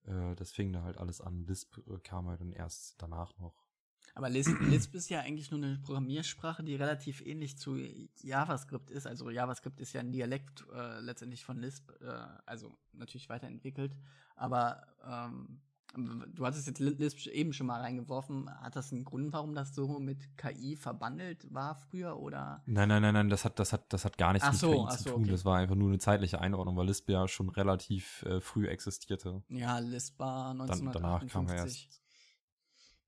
Äh, 0.05 0.35
das 0.35 0.51
fing 0.51 0.71
da 0.71 0.83
halt 0.83 0.97
alles 0.97 1.21
an. 1.21 1.45
Lisp 1.45 1.77
äh, 1.89 1.99
kam 1.99 2.27
halt 2.27 2.41
dann 2.41 2.53
erst 2.53 3.01
danach 3.01 3.37
noch. 3.37 3.65
Aber 4.13 4.29
Lisp, 4.29 4.51
Lisp 4.61 4.95
ist 4.95 5.09
ja 5.09 5.19
eigentlich 5.19 5.51
nur 5.51 5.61
eine 5.61 5.77
Programmiersprache, 5.79 6.63
die 6.63 6.75
relativ 6.75 7.21
ähnlich 7.25 7.57
zu 7.57 7.77
JavaScript 8.21 8.89
ist. 8.91 9.07
Also 9.07 9.29
JavaScript 9.29 9.79
ist 9.79 9.93
ja 9.93 10.01
ein 10.01 10.11
Dialekt 10.11 10.65
äh, 10.73 10.99
letztendlich 11.01 11.43
von 11.43 11.57
Lisp, 11.57 11.91
äh, 12.01 12.27
also 12.45 12.77
natürlich 12.93 13.29
weiterentwickelt. 13.29 13.95
Aber 14.35 14.85
ähm, 15.05 15.61
Du 15.93 16.45
hattest 16.45 16.67
jetzt 16.67 16.79
Lisp 16.79 17.25
eben 17.27 17.53
schon 17.53 17.67
mal 17.67 17.79
reingeworfen. 17.79 18.49
Hat 18.61 18.75
das 18.75 18.91
einen 18.91 19.05
Grund, 19.05 19.31
warum 19.31 19.55
das 19.55 19.73
so 19.73 19.99
mit 19.99 20.37
KI 20.37 20.75
verbandelt 20.75 21.47
war 21.53 21.75
früher 21.75 22.17
oder? 22.19 22.61
Nein, 22.65 22.89
nein, 22.89 23.01
nein, 23.01 23.13
nein, 23.13 23.29
das 23.29 23.45
hat, 23.45 23.59
das 23.59 23.71
hat, 23.71 23.93
das 23.93 24.03
hat 24.03 24.17
gar 24.17 24.33
nichts 24.33 24.45
Ach 24.47 24.51
mit 24.51 24.59
so, 24.59 24.85
KI 24.85 24.97
zu 24.97 25.03
so, 25.03 25.09
tun. 25.11 25.21
okay. 25.21 25.31
Das 25.31 25.45
war 25.45 25.57
einfach 25.57 25.75
nur 25.75 25.87
eine 25.89 25.99
zeitliche 25.99 26.41
Einordnung, 26.41 26.75
weil 26.75 26.87
Lisp 26.87 27.07
ja 27.09 27.27
schon 27.29 27.47
relativ 27.49 28.23
äh, 28.23 28.41
früh 28.41 28.67
existierte. 28.67 29.41
Ja, 29.47 29.79
Lisp 29.79 30.19
war 30.19 30.53
Dann, 30.53 30.61
1958. 30.69 31.01
danach 31.01 31.27
kam 31.31 31.47
er 31.47 31.55
erst. 31.55 32.01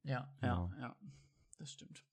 Ja, 0.03 0.33
Genau. 0.39 0.71
ja, 0.79 0.81
ja. 0.81 0.95
Das 1.57 1.71
stimmt. 1.71 2.05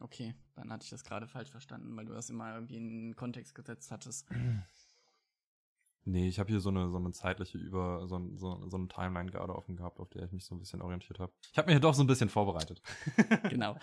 Okay, 0.00 0.34
dann 0.54 0.70
hatte 0.70 0.84
ich 0.84 0.90
das 0.90 1.02
gerade 1.02 1.26
falsch 1.26 1.50
verstanden, 1.50 1.96
weil 1.96 2.04
du 2.04 2.12
das 2.12 2.28
immer 2.30 2.54
irgendwie 2.54 2.76
in 2.76 2.88
den 2.88 3.16
Kontext 3.16 3.54
gesetzt 3.54 3.90
hattest. 3.90 4.26
Nee, 6.04 6.28
ich 6.28 6.38
habe 6.38 6.50
hier 6.50 6.60
so 6.60 6.70
eine, 6.70 6.90
so 6.90 6.96
eine 6.96 7.12
zeitliche 7.12 7.58
Über, 7.58 8.06
so, 8.08 8.30
so, 8.36 8.68
so 8.68 8.76
eine 8.76 8.88
Timeline 8.88 9.30
gerade 9.30 9.54
offen 9.54 9.76
gehabt, 9.76 10.00
auf 10.00 10.08
der 10.10 10.24
ich 10.24 10.32
mich 10.32 10.44
so 10.44 10.54
ein 10.54 10.58
bisschen 10.58 10.80
orientiert 10.80 11.18
habe. 11.18 11.32
Ich 11.52 11.58
habe 11.58 11.66
mir 11.66 11.72
hier 11.72 11.80
doch 11.80 11.94
so 11.94 12.02
ein 12.02 12.06
bisschen 12.06 12.28
vorbereitet. 12.28 12.80
genau. 13.50 13.76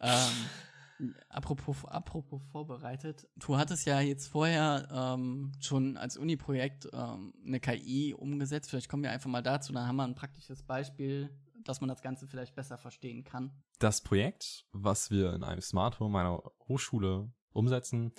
Ähm, 0.00 1.12
apropos, 1.28 1.84
apropos 1.84 2.40
vorbereitet, 2.50 3.26
du 3.36 3.56
hattest 3.56 3.86
ja 3.86 4.00
jetzt 4.00 4.28
vorher 4.28 4.88
ähm, 4.92 5.52
schon 5.60 5.96
als 5.96 6.16
Uni-Projekt 6.16 6.88
ähm, 6.92 7.34
eine 7.44 7.60
KI 7.60 8.14
umgesetzt. 8.14 8.70
Vielleicht 8.70 8.88
kommen 8.88 9.02
wir 9.02 9.10
einfach 9.10 9.30
mal 9.30 9.42
dazu, 9.42 9.72
dann 9.72 9.86
haben 9.86 9.96
wir 9.96 10.04
ein 10.04 10.14
praktisches 10.14 10.62
Beispiel, 10.62 11.30
dass 11.64 11.80
man 11.80 11.88
das 11.88 12.02
Ganze 12.02 12.26
vielleicht 12.26 12.54
besser 12.54 12.78
verstehen 12.78 13.24
kann. 13.24 13.52
Das 13.78 14.02
Projekt, 14.02 14.66
was 14.72 15.10
wir 15.10 15.32
in 15.32 15.42
einem 15.42 15.60
Smart 15.60 15.98
Home 16.00 16.12
meiner 16.12 16.42
Hochschule 16.68 17.32
umsetzen, 17.52 18.12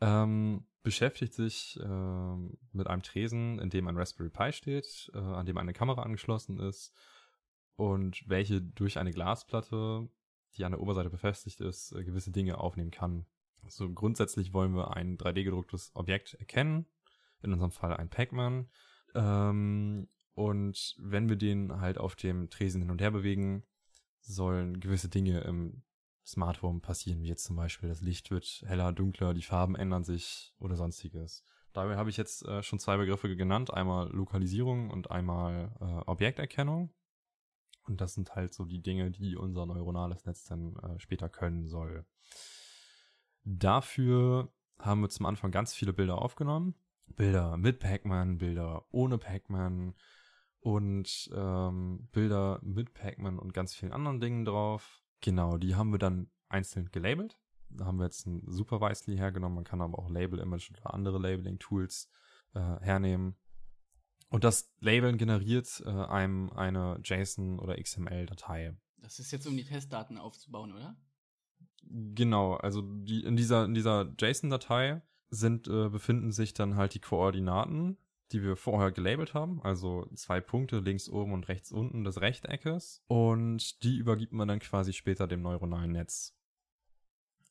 ähm, 0.00 0.64
beschäftigt 0.82 1.34
sich 1.34 1.78
ähm, 1.82 2.56
mit 2.72 2.86
einem 2.86 3.02
Tresen, 3.02 3.58
in 3.58 3.70
dem 3.70 3.86
ein 3.86 3.96
Raspberry 3.96 4.30
Pi 4.30 4.52
steht, 4.52 5.10
äh, 5.14 5.18
an 5.18 5.46
dem 5.46 5.58
eine 5.58 5.72
Kamera 5.72 6.02
angeschlossen 6.02 6.58
ist 6.58 6.94
und 7.76 8.28
welche 8.28 8.62
durch 8.62 8.98
eine 8.98 9.10
Glasplatte, 9.10 10.08
die 10.56 10.64
an 10.64 10.72
der 10.72 10.80
Oberseite 10.80 11.10
befestigt 11.10 11.60
ist, 11.60 11.92
äh, 11.92 12.04
gewisse 12.04 12.30
Dinge 12.30 12.58
aufnehmen 12.58 12.90
kann. 12.90 13.26
So 13.68 13.90
grundsätzlich 13.92 14.52
wollen 14.54 14.74
wir 14.74 14.96
ein 14.96 15.18
3D-gedrucktes 15.18 15.90
Objekt 15.94 16.34
erkennen, 16.34 16.86
in 17.42 17.52
unserem 17.52 17.70
Fall 17.70 17.94
ein 17.94 18.08
Pac-Man. 18.08 18.68
Ähm, 19.14 20.08
und 20.34 20.96
wenn 20.98 21.28
wir 21.28 21.36
den 21.36 21.80
halt 21.80 21.98
auf 21.98 22.16
dem 22.16 22.48
Tresen 22.48 22.80
hin 22.80 22.90
und 22.90 23.00
her 23.00 23.10
bewegen, 23.10 23.64
sollen 24.20 24.80
gewisse 24.80 25.08
Dinge 25.08 25.40
im 25.42 25.82
Smart 26.30 26.60
passieren, 26.82 27.22
wie 27.22 27.28
jetzt 27.28 27.44
zum 27.44 27.56
Beispiel 27.56 27.88
das 27.88 28.00
Licht 28.00 28.30
wird 28.30 28.62
heller, 28.66 28.92
dunkler, 28.92 29.34
die 29.34 29.42
Farben 29.42 29.74
ändern 29.74 30.04
sich 30.04 30.54
oder 30.58 30.76
sonstiges. 30.76 31.44
Dabei 31.72 31.96
habe 31.96 32.10
ich 32.10 32.16
jetzt 32.16 32.44
äh, 32.46 32.62
schon 32.62 32.78
zwei 32.78 32.96
Begriffe 32.96 33.34
genannt, 33.36 33.72
einmal 33.72 34.10
Lokalisierung 34.10 34.90
und 34.90 35.10
einmal 35.10 35.72
äh, 35.80 36.10
Objekterkennung. 36.10 36.92
Und 37.86 38.00
das 38.00 38.14
sind 38.14 38.34
halt 38.34 38.54
so 38.54 38.64
die 38.64 38.82
Dinge, 38.82 39.10
die 39.10 39.36
unser 39.36 39.66
neuronales 39.66 40.24
Netz 40.24 40.44
dann 40.44 40.76
äh, 40.76 40.98
später 40.98 41.28
können 41.28 41.66
soll. 41.68 42.04
Dafür 43.44 44.52
haben 44.78 45.00
wir 45.00 45.08
zum 45.08 45.26
Anfang 45.26 45.50
ganz 45.50 45.74
viele 45.74 45.92
Bilder 45.92 46.20
aufgenommen. 46.20 46.74
Bilder 47.16 47.56
mit 47.56 47.80
Pac-Man, 47.80 48.38
Bilder 48.38 48.84
ohne 48.90 49.18
Pac-Man 49.18 49.94
und 50.60 51.30
ähm, 51.34 52.08
Bilder 52.12 52.60
mit 52.62 52.94
Pac-Man 52.94 53.38
und 53.38 53.54
ganz 53.54 53.74
vielen 53.74 53.92
anderen 53.92 54.20
Dingen 54.20 54.44
drauf. 54.44 55.02
Genau, 55.20 55.58
die 55.58 55.74
haben 55.74 55.92
wir 55.92 55.98
dann 55.98 56.30
einzeln 56.48 56.90
gelabelt. 56.90 57.38
Da 57.68 57.84
haben 57.86 57.98
wir 57.98 58.04
jetzt 58.04 58.26
ein 58.26 58.42
Supervisely 58.46 59.16
hergenommen. 59.16 59.56
Man 59.56 59.64
kann 59.64 59.80
aber 59.80 59.98
auch 59.98 60.10
Label-Image 60.10 60.70
oder 60.70 60.92
andere 60.94 61.18
Labeling-Tools 61.18 62.08
äh, 62.54 62.60
hernehmen. 62.80 63.36
Und 64.28 64.44
das 64.44 64.72
Labeln 64.80 65.18
generiert 65.18 65.82
äh, 65.84 65.90
einem 65.90 66.50
eine 66.50 67.00
JSON- 67.02 67.58
oder 67.58 67.80
XML-Datei. 67.80 68.76
Das 68.98 69.18
ist 69.18 69.30
jetzt, 69.32 69.46
um 69.46 69.56
die 69.56 69.64
Testdaten 69.64 70.18
aufzubauen, 70.18 70.72
oder? 70.72 70.96
Genau, 71.82 72.54
also 72.54 72.82
die, 72.82 73.24
in 73.24 73.36
dieser, 73.36 73.64
in 73.64 73.74
dieser 73.74 74.12
JSON-Datei 74.18 75.02
sind, 75.30 75.68
äh, 75.68 75.88
befinden 75.88 76.32
sich 76.32 76.54
dann 76.54 76.76
halt 76.76 76.94
die 76.94 77.00
Koordinaten, 77.00 77.98
die 78.32 78.42
wir 78.42 78.56
vorher 78.56 78.92
gelabelt 78.92 79.34
haben, 79.34 79.60
also 79.62 80.08
zwei 80.14 80.40
Punkte 80.40 80.78
links 80.78 81.08
oben 81.08 81.32
und 81.32 81.48
rechts 81.48 81.72
unten 81.72 82.04
des 82.04 82.20
Rechteckes 82.20 83.02
und 83.08 83.82
die 83.82 83.96
übergibt 83.96 84.32
man 84.32 84.48
dann 84.48 84.60
quasi 84.60 84.92
später 84.92 85.26
dem 85.26 85.42
neuronalen 85.42 85.92
Netz. 85.92 86.36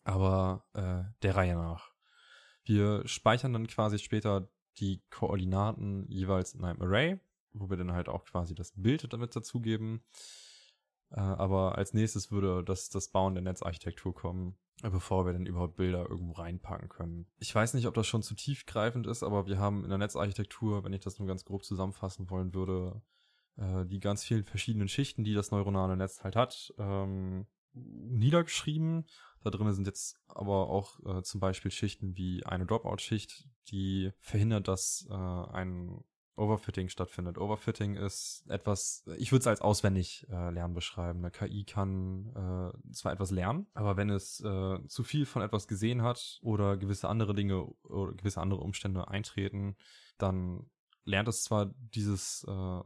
Aber 0.03 0.65
äh, 0.73 1.03
der 1.21 1.35
Reihe 1.35 1.55
nach. 1.55 1.91
Wir 2.63 3.07
speichern 3.07 3.53
dann 3.53 3.67
quasi 3.67 3.99
später 3.99 4.49
die 4.77 5.03
Koordinaten 5.09 6.05
jeweils 6.09 6.53
in 6.53 6.63
einem 6.63 6.81
Array, 6.81 7.19
wo 7.51 7.69
wir 7.69 7.77
dann 7.77 7.91
halt 7.91 8.07
auch 8.07 8.25
quasi 8.25 8.55
das 8.55 8.71
Bild 8.75 9.11
damit 9.11 9.35
dazugeben. 9.35 10.01
Äh, 11.11 11.19
aber 11.19 11.77
als 11.77 11.93
nächstes 11.93 12.31
würde 12.31 12.63
das, 12.63 12.89
das 12.89 13.09
Bauen 13.09 13.33
der 13.33 13.43
Netzarchitektur 13.43 14.13
kommen, 14.13 14.57
bevor 14.81 15.25
wir 15.25 15.33
dann 15.33 15.45
überhaupt 15.45 15.75
Bilder 15.75 16.09
irgendwo 16.09 16.33
reinpacken 16.33 16.89
können. 16.89 17.27
Ich 17.37 17.53
weiß 17.53 17.73
nicht, 17.73 17.87
ob 17.87 17.93
das 17.93 18.07
schon 18.07 18.23
zu 18.23 18.35
tiefgreifend 18.35 19.07
ist, 19.07 19.23
aber 19.23 19.47
wir 19.47 19.57
haben 19.57 19.83
in 19.83 19.89
der 19.89 19.97
Netzarchitektur, 19.97 20.83
wenn 20.83 20.93
ich 20.93 21.01
das 21.01 21.19
nur 21.19 21.27
ganz 21.27 21.45
grob 21.45 21.63
zusammenfassen 21.63 22.29
wollen 22.29 22.53
würde, 22.53 23.01
äh, 23.57 23.85
die 23.85 23.99
ganz 23.99 24.23
vielen 24.23 24.43
verschiedenen 24.43 24.87
Schichten, 24.87 25.23
die 25.23 25.33
das 25.33 25.51
neuronale 25.51 25.97
Netz 25.97 26.23
halt 26.23 26.35
hat, 26.35 26.73
ähm, 26.77 27.47
niedergeschrieben. 27.73 29.05
Da 29.41 29.49
drin 29.49 29.71
sind 29.73 29.87
jetzt 29.87 30.19
aber 30.27 30.69
auch 30.69 30.99
äh, 31.05 31.23
zum 31.23 31.39
Beispiel 31.39 31.71
Schichten 31.71 32.15
wie 32.17 32.45
eine 32.45 32.65
Dropout-Schicht, 32.65 33.47
die 33.69 34.11
verhindert, 34.19 34.67
dass 34.67 35.07
äh, 35.09 35.13
ein 35.13 36.03
Overfitting 36.39 36.89
stattfindet. 36.89 37.37
Overfitting 37.37 37.95
ist 37.95 38.45
etwas, 38.47 39.03
ich 39.17 39.31
würde 39.31 39.41
es 39.41 39.47
als 39.47 39.61
auswendig 39.61 40.25
äh, 40.29 40.51
lernen 40.51 40.73
beschreiben. 40.73 41.19
Eine 41.19 41.31
KI 41.31 41.65
kann 41.65 42.29
äh, 42.35 42.93
zwar 42.93 43.11
etwas 43.11 43.31
lernen, 43.31 43.67
aber 43.73 43.97
wenn 43.97 44.09
es 44.09 44.39
äh, 44.41 44.79
zu 44.87 45.03
viel 45.03 45.25
von 45.25 45.41
etwas 45.41 45.67
gesehen 45.67 46.01
hat 46.01 46.39
oder 46.41 46.77
gewisse 46.77 47.09
andere 47.09 47.33
Dinge 47.33 47.65
oder 47.83 48.13
gewisse 48.13 48.41
andere 48.41 48.61
Umstände 48.61 49.07
eintreten, 49.07 49.75
dann 50.17 50.69
lernt 51.03 51.27
es 51.27 51.43
zwar 51.43 51.73
dieses 51.79 52.45
äh, 52.47 52.81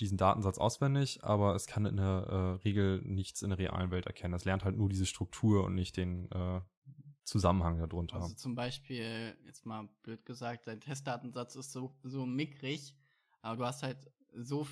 diesen 0.00 0.18
Datensatz 0.18 0.58
auswendig, 0.58 1.22
aber 1.22 1.54
es 1.54 1.66
kann 1.66 1.86
in 1.86 1.96
der 1.96 2.26
äh, 2.28 2.62
Regel 2.64 3.00
nichts 3.04 3.42
in 3.42 3.50
der 3.50 3.58
realen 3.58 3.90
Welt 3.90 4.06
erkennen. 4.06 4.34
Es 4.34 4.44
lernt 4.44 4.64
halt 4.64 4.76
nur 4.76 4.88
diese 4.88 5.06
Struktur 5.06 5.64
und 5.64 5.74
nicht 5.74 5.96
den 5.96 6.30
äh, 6.32 6.60
Zusammenhang 7.24 7.78
darunter. 7.78 8.16
Also 8.16 8.34
zum 8.34 8.54
Beispiel, 8.54 9.36
jetzt 9.46 9.64
mal 9.64 9.88
blöd 10.02 10.24
gesagt, 10.26 10.66
dein 10.66 10.80
Testdatensatz 10.80 11.54
ist 11.56 11.72
so, 11.72 11.94
so 12.02 12.26
mickrig, 12.26 12.96
aber 13.40 13.56
du 13.56 13.64
hast 13.64 13.82
halt 13.82 14.10
so, 14.34 14.66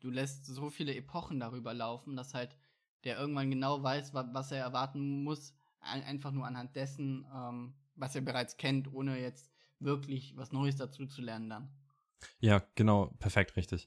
du 0.00 0.10
lässt 0.10 0.44
so 0.46 0.70
viele 0.70 0.94
Epochen 0.94 1.40
darüber 1.40 1.72
laufen, 1.72 2.16
dass 2.16 2.34
halt 2.34 2.56
der 3.04 3.18
irgendwann 3.18 3.50
genau 3.50 3.82
weiß, 3.82 4.14
wa 4.14 4.28
was 4.32 4.50
er 4.52 4.58
erwarten 4.58 5.22
muss, 5.22 5.54
ein 5.80 6.02
einfach 6.02 6.30
nur 6.30 6.46
anhand 6.46 6.74
dessen, 6.76 7.26
ähm, 7.34 7.74
was 7.94 8.14
er 8.14 8.22
bereits 8.22 8.56
kennt, 8.56 8.92
ohne 8.92 9.20
jetzt 9.20 9.50
wirklich 9.78 10.36
was 10.36 10.52
Neues 10.52 10.76
dazu 10.76 11.06
zu 11.06 11.20
lernen 11.20 11.50
dann. 11.50 11.68
Ja, 12.40 12.62
genau, 12.74 13.06
perfekt, 13.18 13.56
richtig. 13.56 13.86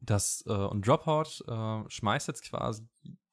Das 0.00 0.44
äh, 0.46 0.52
und 0.52 0.86
Dropout 0.86 1.44
äh, 1.46 1.88
schmeißt 1.88 2.28
jetzt 2.28 2.42
quasi 2.42 2.88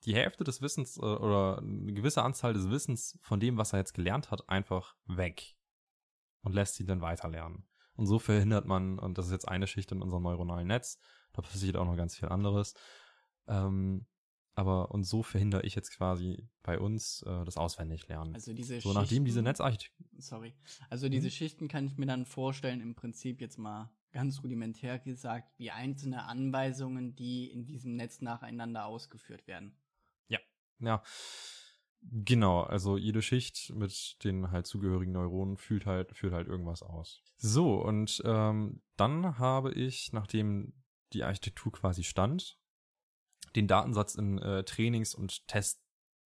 die 0.06 0.16
Hälfte 0.16 0.44
des 0.44 0.62
Wissens 0.62 0.98
äh, 0.98 1.02
oder 1.02 1.60
eine 1.60 1.94
gewisse 1.94 2.24
Anzahl 2.24 2.54
des 2.54 2.70
Wissens 2.70 3.18
von 3.22 3.40
dem, 3.40 3.58
was 3.58 3.74
er 3.74 3.80
jetzt 3.80 3.94
gelernt 3.94 4.32
hat, 4.32 4.48
einfach 4.50 4.96
weg 5.06 5.56
und 6.42 6.54
lässt 6.54 6.80
ihn 6.80 6.88
dann 6.88 7.02
weiterlernen. 7.02 7.68
Und 7.96 8.08
so 8.08 8.18
verhindert 8.18 8.66
man, 8.66 8.98
und 8.98 9.18
das 9.18 9.26
ist 9.26 9.32
jetzt 9.34 9.48
eine 9.48 9.68
Schicht 9.68 9.92
in 9.92 10.02
unserem 10.02 10.24
neuronalen 10.24 10.68
Netz, 10.68 11.00
da 11.34 11.42
passiert 11.42 11.76
auch 11.76 11.86
noch 11.86 11.98
ganz 11.98 12.16
viel 12.18 12.30
anderes, 12.30 12.74
ähm, 13.48 14.06
aber 14.56 14.92
und 14.92 15.04
so 15.04 15.24
verhindere 15.24 15.64
ich 15.64 15.76
jetzt 15.76 15.96
quasi 15.96 16.50
bei 16.64 16.80
uns 16.80 17.22
äh, 17.24 17.46
das 17.46 17.56
Auswendiglernen. 17.58 18.34
Also 18.36 18.54
diese 18.54 18.82
so 18.82 18.94
nachdem 18.94 19.24
diese 19.24 19.36
Schichten- 19.40 19.44
Netzarchitektur 19.46 20.06
Sorry. 20.18 20.54
Also 20.90 21.08
diese 21.08 21.28
Mhm. 21.28 21.32
Schichten 21.32 21.68
kann 21.68 21.86
ich 21.88 21.98
mir 21.98 22.06
dann 22.08 22.26
vorstellen, 22.26 22.82
im 22.82 22.94
Prinzip 22.96 23.40
jetzt 23.42 23.58
mal 23.58 23.90
ganz 24.12 24.44
rudimentär 24.44 25.00
gesagt, 25.00 25.58
wie 25.60 25.72
einzelne 25.72 26.24
Anweisungen, 26.24 27.16
die 27.16 27.50
in 27.52 27.66
diesem 27.66 27.96
Netz 27.96 28.22
nacheinander 28.22 28.86
ausgeführt 28.86 29.46
werden. 29.48 29.78
Ja, 30.80 31.04
genau. 32.02 32.62
Also 32.62 32.98
jede 32.98 33.22
Schicht 33.22 33.74
mit 33.76 34.18
den 34.24 34.52
halt 34.52 34.68
zugehörigen 34.68 35.12
Neuronen 35.12 35.58
fühlt 35.58 35.86
halt, 35.86 36.16
führt 36.16 36.34
halt 36.34 36.48
irgendwas 36.48 36.84
aus. 36.84 37.22
So, 37.38 37.76
und 37.76 38.22
ähm, 38.26 38.82
dann 38.98 39.40
habe 39.40 39.72
ich, 39.74 40.14
nachdem 40.14 40.74
die 41.14 41.24
Architektur 41.24 41.72
quasi 41.72 42.04
stand, 42.04 42.60
den 43.56 43.68
Datensatz 43.68 44.16
in 44.16 44.38
äh, 44.40 44.64
Trainings- 44.64 45.16
und 45.16 45.48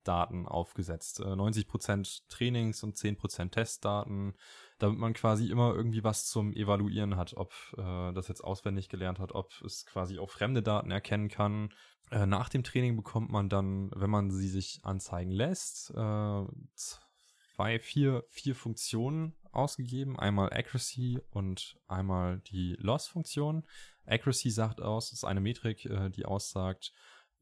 Testdaten 0.03 0.47
aufgesetzt. 0.47 1.19
Äh, 1.21 1.23
90% 1.23 2.23
Trainings 2.27 2.83
und 2.83 2.97
10% 2.97 3.51
Testdaten, 3.51 4.35
damit 4.77 4.99
man 4.99 5.13
quasi 5.13 5.49
immer 5.49 5.73
irgendwie 5.73 6.03
was 6.03 6.25
zum 6.25 6.53
Evaluieren 6.53 7.15
hat, 7.15 7.35
ob 7.35 7.53
äh, 7.77 8.11
das 8.13 8.27
jetzt 8.27 8.43
auswendig 8.43 8.89
gelernt 8.89 9.19
hat, 9.19 9.31
ob 9.33 9.51
es 9.61 9.85
quasi 9.85 10.19
auch 10.19 10.29
fremde 10.29 10.61
Daten 10.61 10.91
erkennen 10.91 11.29
kann. 11.29 11.69
Äh, 12.11 12.25
nach 12.25 12.49
dem 12.49 12.63
Training 12.63 12.97
bekommt 12.97 13.31
man 13.31 13.47
dann, 13.47 13.91
wenn 13.95 14.09
man 14.09 14.29
sie 14.29 14.49
sich 14.49 14.81
anzeigen 14.83 15.31
lässt, 15.31 15.91
äh, 15.91 16.45
zwei, 16.75 17.79
vier, 17.79 18.25
vier 18.29 18.55
Funktionen 18.55 19.35
ausgegeben. 19.53 20.19
Einmal 20.19 20.51
Accuracy 20.51 21.21
und 21.29 21.77
einmal 21.87 22.39
die 22.51 22.75
Loss-Funktion. 22.79 23.63
Accuracy 24.05 24.49
sagt 24.49 24.81
aus, 24.81 25.13
ist 25.13 25.23
eine 25.23 25.39
Metrik, 25.39 25.85
äh, 25.85 26.09
die 26.09 26.25
aussagt, 26.25 26.91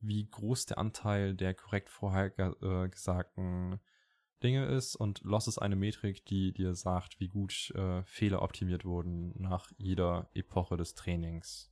wie 0.01 0.29
groß 0.29 0.65
der 0.65 0.77
Anteil 0.77 1.35
der 1.35 1.53
korrekt 1.53 1.89
vorher 1.89 2.37
äh, 2.37 2.89
Dinge 4.43 4.65
ist 4.65 4.95
und 4.95 5.21
Loss 5.23 5.47
ist 5.47 5.59
eine 5.59 5.75
Metrik, 5.75 6.25
die 6.25 6.51
dir 6.51 6.73
sagt, 6.73 7.19
wie 7.19 7.27
gut 7.27 7.71
äh, 7.75 8.03
Fehler 8.03 8.41
optimiert 8.41 8.85
wurden 8.85 9.33
nach 9.39 9.71
jeder 9.77 10.29
Epoche 10.33 10.77
des 10.77 10.95
Trainings. 10.95 11.71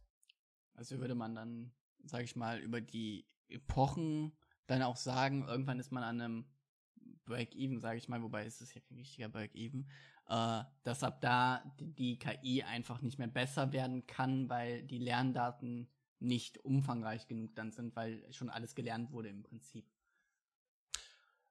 Also 0.74 1.00
würde 1.00 1.16
man 1.16 1.36
dann, 1.36 1.72
sag 2.04 2.24
ich 2.24 2.36
mal, 2.36 2.60
über 2.60 2.80
die 2.80 3.26
Epochen 3.48 4.38
dann 4.68 4.84
auch 4.84 4.98
sagen, 4.98 5.48
irgendwann 5.48 5.80
ist 5.80 5.92
man 5.92 6.04
an 6.04 6.22
einem 6.22 6.46
Break-Even, 7.26 7.80
sage 7.80 7.98
ich 7.98 8.08
mal, 8.08 8.22
wobei 8.22 8.46
ist 8.46 8.62
es 8.62 8.74
ja 8.74 8.82
kein 8.82 8.98
richtiger 8.98 9.30
Break-Even, 9.30 9.90
äh, 10.28 10.64
dass 10.84 11.04
ab 11.04 11.22
da 11.22 11.64
die, 11.80 11.94
die 11.94 12.20
KI 12.20 12.64
einfach 12.64 13.02
nicht 13.02 13.18
mehr 13.18 13.28
besser 13.28 13.74
werden 13.74 14.06
kann, 14.06 14.50
weil 14.50 14.84
die 14.84 15.00
Lerndaten 15.00 15.90
nicht 16.20 16.58
umfangreich 16.64 17.28
genug 17.28 17.56
dann 17.56 17.72
sind, 17.72 17.96
weil 17.96 18.24
schon 18.32 18.50
alles 18.50 18.76
gelernt 18.76 19.12
wurde 19.12 19.30
im 19.30 19.44
Prinzip. 19.44 19.86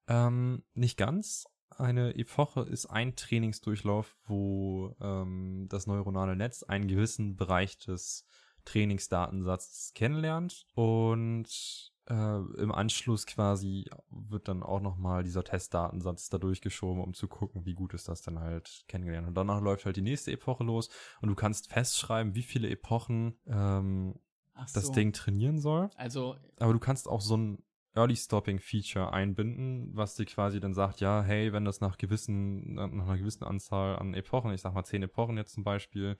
Ähm, 0.07 0.65
nicht 0.75 0.97
ganz. 0.97 1.47
Eine 1.71 2.15
Epoche 2.17 2.63
ist 2.63 2.87
ein 2.87 3.15
Trainingsdurchlauf, 3.15 4.17
wo 4.25 4.97
ähm, 5.01 5.67
das 5.69 5.87
neuronale 5.87 6.35
Netz 6.35 6.63
einen 6.63 6.89
gewissen 6.89 7.37
Bereich 7.37 7.79
des 7.79 8.25
Trainingsdatensatzes 8.65 9.93
kennenlernt 9.95 10.67
und 10.75 11.93
äh, 12.09 12.39
im 12.61 12.73
Anschluss 12.73 13.27
quasi 13.27 13.89
wird 14.11 14.49
dann 14.49 14.63
auch 14.63 14.81
nochmal 14.81 15.23
dieser 15.23 15.45
Testdatensatz 15.45 16.31
da 16.31 16.39
durchgeschoben, 16.39 17.03
um 17.03 17.15
zu 17.15 17.29
gucken, 17.29 17.67
wie 17.67 17.75
gut 17.75 17.95
ist 17.95 18.09
das 18.09 18.23
denn 18.23 18.41
halt 18.41 18.85
kennengelernt. 18.89 19.29
Und 19.29 19.35
danach 19.35 19.61
läuft 19.61 19.85
halt 19.85 19.97
die 19.97 20.03
nächste 20.03 20.33
Epoche 20.33 20.65
los 20.65 20.89
und 21.21 21.29
du 21.29 21.35
kannst 21.35 21.71
festschreiben, 21.71 22.35
wie 22.35 22.43
viele 22.43 22.71
Epochen 22.71 23.39
ähm, 23.47 24.19
so. 24.67 24.81
das 24.81 24.93
Ding 24.93 25.13
trainieren 25.13 25.59
soll. 25.59 25.91
Also. 25.97 26.37
Aber 26.59 26.73
du 26.73 26.79
kannst 26.79 27.09
auch 27.09 27.21
so 27.21 27.37
ein 27.37 27.63
Early 27.95 28.17
Stopping 28.17 28.61
Feature 28.61 29.13
einbinden, 29.13 29.91
was 29.95 30.15
dir 30.15 30.25
quasi 30.25 30.61
dann 30.61 30.75
sagt, 30.75 31.01
ja, 31.01 31.23
hey, 31.23 31.53
wenn 31.53 31.65
das 31.65 31.81
nach 31.81 31.99
gewissen, 31.99 32.75
nach 32.75 32.91
einer 32.91 33.19
gewissen 33.19 33.45
Anzahl 33.45 33.97
an 33.97 34.15
Epochen, 34.15 34.53
ich 34.53 34.61
sag 34.61 34.75
mal 34.75 34.85
zehn 34.85 35.03
Epochen 35.03 35.37
jetzt 35.37 35.55
zum 35.55 35.65
Beispiel, 35.65 36.17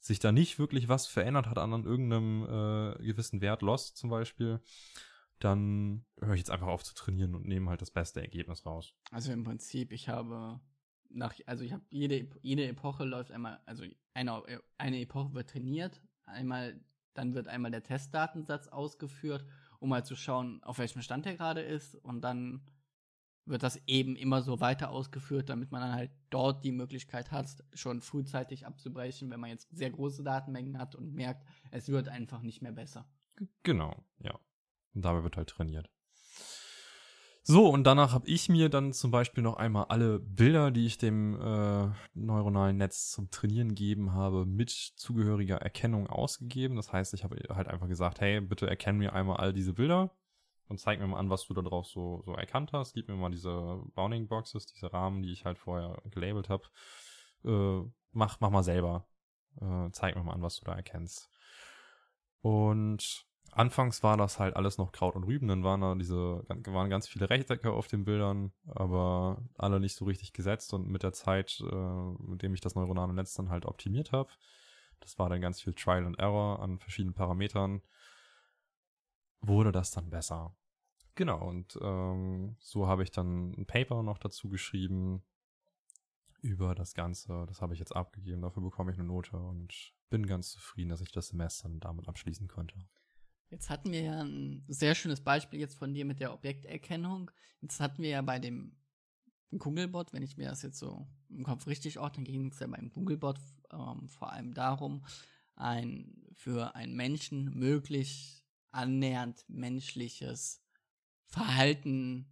sich 0.00 0.20
da 0.20 0.32
nicht 0.32 0.58
wirklich 0.58 0.88
was 0.88 1.06
verändert 1.06 1.46
hat 1.46 1.58
an 1.58 1.84
irgendeinem 1.84 2.44
äh, 2.44 3.02
gewissen 3.04 3.40
Wert, 3.40 3.62
Loss 3.62 3.94
zum 3.94 4.10
Beispiel, 4.10 4.60
dann 5.38 6.04
höre 6.20 6.34
ich 6.34 6.40
jetzt 6.40 6.50
einfach 6.50 6.68
auf 6.68 6.84
zu 6.84 6.94
trainieren 6.94 7.34
und 7.34 7.46
nehme 7.46 7.70
halt 7.70 7.82
das 7.82 7.90
beste 7.90 8.20
Ergebnis 8.20 8.64
raus. 8.64 8.94
Also 9.10 9.32
im 9.32 9.44
Prinzip, 9.44 9.92
ich 9.92 10.08
habe 10.08 10.60
nach, 11.10 11.34
also 11.46 11.64
ich 11.64 11.72
habe 11.72 11.84
jede, 11.90 12.28
jede 12.42 12.66
Epoche 12.66 13.04
läuft 13.04 13.32
einmal, 13.32 13.60
also 13.66 13.84
eine, 14.14 14.42
eine 14.78 15.00
Epoche 15.00 15.34
wird 15.34 15.50
trainiert, 15.50 16.02
einmal, 16.24 16.80
dann 17.18 17.34
wird 17.34 17.48
einmal 17.48 17.70
der 17.70 17.82
Testdatensatz 17.82 18.68
ausgeführt 18.68 19.44
um 19.78 19.88
mal 19.88 20.04
zu 20.04 20.16
schauen, 20.16 20.62
auf 20.62 20.78
welchem 20.78 21.02
Stand 21.02 21.26
er 21.26 21.36
gerade 21.36 21.60
ist. 21.60 21.94
Und 21.94 22.22
dann 22.22 22.62
wird 23.44 23.62
das 23.62 23.80
eben 23.86 24.16
immer 24.16 24.42
so 24.42 24.60
weiter 24.60 24.90
ausgeführt, 24.90 25.48
damit 25.48 25.70
man 25.72 25.80
dann 25.80 25.92
halt 25.92 26.10
dort 26.30 26.64
die 26.64 26.72
Möglichkeit 26.72 27.30
hat, 27.30 27.64
schon 27.72 28.02
frühzeitig 28.02 28.66
abzubrechen, 28.66 29.30
wenn 29.30 29.40
man 29.40 29.50
jetzt 29.50 29.68
sehr 29.70 29.90
große 29.90 30.22
Datenmengen 30.22 30.78
hat 30.78 30.94
und 30.94 31.14
merkt, 31.14 31.46
es 31.70 31.88
wird 31.88 32.08
einfach 32.08 32.42
nicht 32.42 32.60
mehr 32.60 32.72
besser. 32.72 33.08
Genau, 33.62 33.94
ja. 34.18 34.38
Und 34.94 35.04
dabei 35.04 35.22
wird 35.22 35.36
halt 35.36 35.48
trainiert. 35.48 35.88
So, 37.50 37.66
und 37.70 37.84
danach 37.84 38.12
habe 38.12 38.28
ich 38.28 38.50
mir 38.50 38.68
dann 38.68 38.92
zum 38.92 39.10
Beispiel 39.10 39.42
noch 39.42 39.56
einmal 39.56 39.86
alle 39.86 40.18
Bilder, 40.18 40.70
die 40.70 40.84
ich 40.84 40.98
dem 40.98 41.40
äh, 41.40 41.88
neuronalen 42.12 42.76
Netz 42.76 43.10
zum 43.10 43.30
Trainieren 43.30 43.70
gegeben 43.70 44.12
habe, 44.12 44.44
mit 44.44 44.68
zugehöriger 44.68 45.56
Erkennung 45.56 46.08
ausgegeben. 46.08 46.76
Das 46.76 46.92
heißt, 46.92 47.14
ich 47.14 47.24
habe 47.24 47.38
halt 47.48 47.68
einfach 47.68 47.88
gesagt, 47.88 48.20
hey, 48.20 48.42
bitte 48.42 48.68
erkenn 48.68 48.98
mir 48.98 49.14
einmal 49.14 49.38
all 49.38 49.54
diese 49.54 49.72
Bilder 49.72 50.14
und 50.66 50.78
zeig 50.78 51.00
mir 51.00 51.06
mal 51.06 51.18
an, 51.18 51.30
was 51.30 51.46
du 51.46 51.54
da 51.54 51.62
drauf 51.62 51.86
so, 51.86 52.20
so 52.26 52.34
erkannt 52.34 52.74
hast. 52.74 52.92
Gib 52.92 53.08
mir 53.08 53.16
mal 53.16 53.30
diese 53.30 53.82
Bounding 53.94 54.28
Boxes, 54.28 54.66
diese 54.66 54.92
Rahmen, 54.92 55.22
die 55.22 55.32
ich 55.32 55.46
halt 55.46 55.56
vorher 55.56 56.02
gelabelt 56.10 56.50
habe. 56.50 56.64
Äh, 57.46 57.90
mach, 58.12 58.40
mach 58.40 58.50
mal 58.50 58.62
selber. 58.62 59.08
Äh, 59.58 59.88
zeig 59.92 60.16
mir 60.16 60.22
mal 60.22 60.34
an, 60.34 60.42
was 60.42 60.60
du 60.60 60.66
da 60.66 60.74
erkennst. 60.74 61.30
Und 62.42 63.26
Anfangs 63.52 64.02
war 64.02 64.16
das 64.16 64.38
halt 64.38 64.56
alles 64.56 64.78
noch 64.78 64.92
Kraut 64.92 65.16
und 65.16 65.24
Rüben, 65.24 65.48
dann 65.48 65.64
waren 65.64 65.80
da 65.80 65.94
diese, 65.94 66.44
waren 66.48 66.90
ganz 66.90 67.08
viele 67.08 67.28
Rechtecke 67.28 67.72
auf 67.72 67.88
den 67.88 68.04
Bildern, 68.04 68.52
aber 68.66 69.42
alle 69.56 69.80
nicht 69.80 69.96
so 69.96 70.04
richtig 70.04 70.32
gesetzt 70.32 70.72
und 70.74 70.88
mit 70.88 71.02
der 71.02 71.12
Zeit, 71.12 71.60
äh, 71.60 72.10
mit 72.20 72.42
dem 72.42 72.54
ich 72.54 72.60
das 72.60 72.74
neuronale 72.74 73.12
Netz 73.12 73.34
dann 73.34 73.50
halt 73.50 73.66
optimiert 73.66 74.12
habe, 74.12 74.30
das 75.00 75.18
war 75.18 75.28
dann 75.28 75.40
ganz 75.40 75.60
viel 75.60 75.74
Trial 75.74 76.06
and 76.06 76.18
Error 76.18 76.60
an 76.60 76.78
verschiedenen 76.78 77.14
Parametern, 77.14 77.82
wurde 79.40 79.72
das 79.72 79.90
dann 79.90 80.10
besser. 80.10 80.54
Genau, 81.14 81.44
und 81.48 81.76
ähm, 81.82 82.56
so 82.60 82.86
habe 82.86 83.02
ich 83.02 83.10
dann 83.10 83.52
ein 83.52 83.66
Paper 83.66 84.02
noch 84.02 84.18
dazu 84.18 84.48
geschrieben 84.48 85.24
über 86.42 86.74
das 86.76 86.94
Ganze. 86.94 87.44
Das 87.48 87.60
habe 87.60 87.74
ich 87.74 87.80
jetzt 87.80 87.94
abgegeben, 87.94 88.42
dafür 88.42 88.62
bekomme 88.62 88.92
ich 88.92 88.98
eine 88.98 89.08
Note 89.08 89.36
und 89.36 89.94
bin 90.10 90.26
ganz 90.26 90.50
zufrieden, 90.50 90.90
dass 90.90 91.00
ich 91.00 91.10
das 91.10 91.28
Semester 91.28 91.68
damit 91.80 92.08
abschließen 92.08 92.46
konnte. 92.46 92.76
Jetzt 93.50 93.70
hatten 93.70 93.92
wir 93.92 94.02
ja 94.02 94.20
ein 94.22 94.64
sehr 94.68 94.94
schönes 94.94 95.20
Beispiel 95.20 95.60
jetzt 95.60 95.78
von 95.78 95.94
dir 95.94 96.04
mit 96.04 96.20
der 96.20 96.34
Objekterkennung. 96.34 97.30
Jetzt 97.60 97.80
hatten 97.80 98.02
wir 98.02 98.10
ja 98.10 98.22
bei 98.22 98.38
dem 98.38 98.76
Googlebot, 99.56 100.12
wenn 100.12 100.22
ich 100.22 100.36
mir 100.36 100.48
das 100.48 100.62
jetzt 100.62 100.78
so 100.78 101.06
im 101.30 101.44
Kopf 101.44 101.66
richtig 101.66 101.98
ordne, 101.98 102.24
ging 102.24 102.50
es 102.50 102.58
ja 102.58 102.66
beim 102.66 102.90
Googlebot 102.90 103.38
ähm, 103.72 104.08
vor 104.08 104.32
allem 104.32 104.52
darum, 104.52 105.04
ein 105.56 106.26
für 106.34 106.74
einen 106.74 106.94
Menschen 106.94 107.54
möglich 107.58 108.44
annähernd 108.70 109.44
menschliches 109.48 110.62
Verhalten 111.26 112.26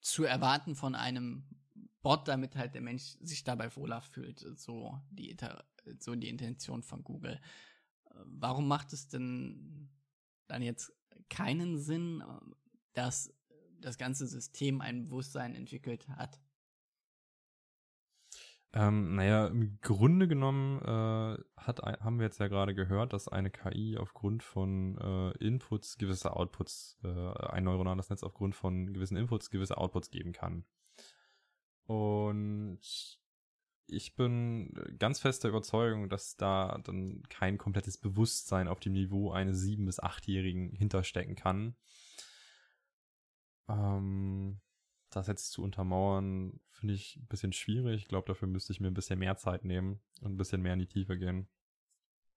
zu 0.00 0.24
erwarten 0.24 0.74
von 0.74 0.94
einem 0.94 1.44
Bot, 2.02 2.28
damit 2.28 2.56
halt 2.56 2.74
der 2.74 2.80
Mensch 2.80 3.18
sich 3.20 3.44
dabei 3.44 3.74
wohler 3.76 4.00
fühlt. 4.00 4.40
So 4.58 4.98
die, 5.10 5.36
so 5.98 6.14
die 6.14 6.30
Intention 6.30 6.82
von 6.82 7.04
Google. 7.04 7.40
Äh, 8.06 8.14
warum 8.24 8.66
macht 8.66 8.94
es 8.94 9.08
denn 9.08 9.90
dann 10.50 10.62
jetzt 10.62 10.92
keinen 11.28 11.78
Sinn, 11.78 12.22
ähm, 12.26 12.54
dass 12.92 13.32
das 13.80 13.96
ganze 13.96 14.26
System 14.26 14.80
ein 14.80 15.04
Bewusstsein 15.04 15.54
entwickelt 15.54 16.08
hat. 16.08 16.38
Ähm, 18.72 19.16
naja, 19.16 19.48
im 19.48 19.80
Grunde 19.80 20.28
genommen 20.28 20.80
äh, 20.82 21.42
hat, 21.56 21.80
haben 21.82 22.18
wir 22.18 22.26
jetzt 22.26 22.38
ja 22.38 22.46
gerade 22.46 22.72
gehört, 22.72 23.12
dass 23.12 23.26
eine 23.26 23.50
KI 23.50 23.96
aufgrund 23.98 24.44
von 24.44 24.96
äh, 24.98 25.44
Inputs 25.44 25.98
gewisse 25.98 26.36
Outputs, 26.36 26.96
äh, 27.02 27.08
ein 27.08 27.64
neuronales 27.64 28.10
Netz 28.10 28.22
aufgrund 28.22 28.54
von 28.54 28.92
gewissen 28.92 29.16
Inputs 29.16 29.50
gewisse 29.50 29.76
Outputs 29.76 30.10
geben 30.10 30.32
kann. 30.32 30.64
Und 31.86 32.78
ich 33.92 34.14
bin 34.14 34.72
ganz 34.98 35.20
fester 35.20 35.48
Überzeugung, 35.48 36.08
dass 36.08 36.36
da 36.36 36.80
dann 36.84 37.22
kein 37.28 37.58
komplettes 37.58 37.98
Bewusstsein 37.98 38.68
auf 38.68 38.80
dem 38.80 38.92
Niveau 38.92 39.30
eines 39.30 39.60
sieben- 39.60 39.86
bis 39.86 40.00
achtjährigen 40.00 40.72
hinterstecken 40.72 41.36
kann. 41.36 41.76
Ähm, 43.68 44.60
das 45.10 45.26
jetzt 45.26 45.50
zu 45.50 45.62
untermauern, 45.62 46.60
finde 46.70 46.94
ich 46.94 47.16
ein 47.16 47.26
bisschen 47.26 47.52
schwierig. 47.52 48.02
Ich 48.02 48.08
glaube, 48.08 48.28
dafür 48.28 48.48
müsste 48.48 48.72
ich 48.72 48.80
mir 48.80 48.88
ein 48.88 48.94
bisschen 48.94 49.18
mehr 49.18 49.36
Zeit 49.36 49.64
nehmen 49.64 50.00
und 50.20 50.32
ein 50.32 50.36
bisschen 50.36 50.62
mehr 50.62 50.74
in 50.74 50.78
die 50.80 50.86
Tiefe 50.86 51.18
gehen. 51.18 51.48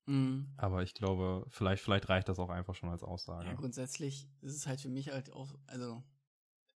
Mhm. 0.06 0.54
Aber 0.58 0.84
ich 0.84 0.94
glaube, 0.94 1.46
vielleicht, 1.50 1.84
vielleicht 1.84 2.10
reicht 2.10 2.30
das 2.30 2.40
auch 2.40 2.50
einfach 2.50 2.76
schon 2.76 2.90
als 2.90 3.04
Aussage. 3.04 3.48
Ja, 3.48 3.54
grundsätzlich 3.54 4.28
ist 4.42 4.56
es 4.56 4.68
halt 4.68 4.82
für 4.82 4.90
mich 4.90 5.10
halt 5.10 5.32
auch, 5.32 5.54
also 5.68 6.04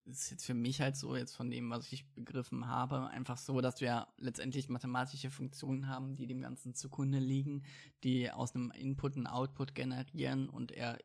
ist 0.08 0.32
jetzt 0.32 0.46
für 0.46 0.54
mich 0.54 0.82
halt 0.82 0.96
so, 0.96 1.16
jetzt 1.16 1.36
von 1.36 1.50
dem, 1.50 1.70
was 1.70 1.92
ich 1.92 2.08
begriffen 2.14 2.68
habe, 2.68 3.08
einfach 3.08 3.38
so, 3.38 3.62
dass 3.62 3.82
wir 3.82 4.08
letztendlich 4.18 4.70
mathematische 4.70 5.30
Funktionen 5.30 5.88
haben, 5.88 6.16
die 6.16 6.28
dem 6.28 6.42
Ganzen 6.42 6.74
zugrunde 6.74 7.20
liegen, 7.20 7.64
die 8.04 8.32
aus 8.32 8.56
einem 8.56 8.72
Input 8.72 9.16
einen 9.16 9.28
Output 9.28 9.76
generieren 9.76 10.50
und 10.50 10.72
er, 10.72 10.98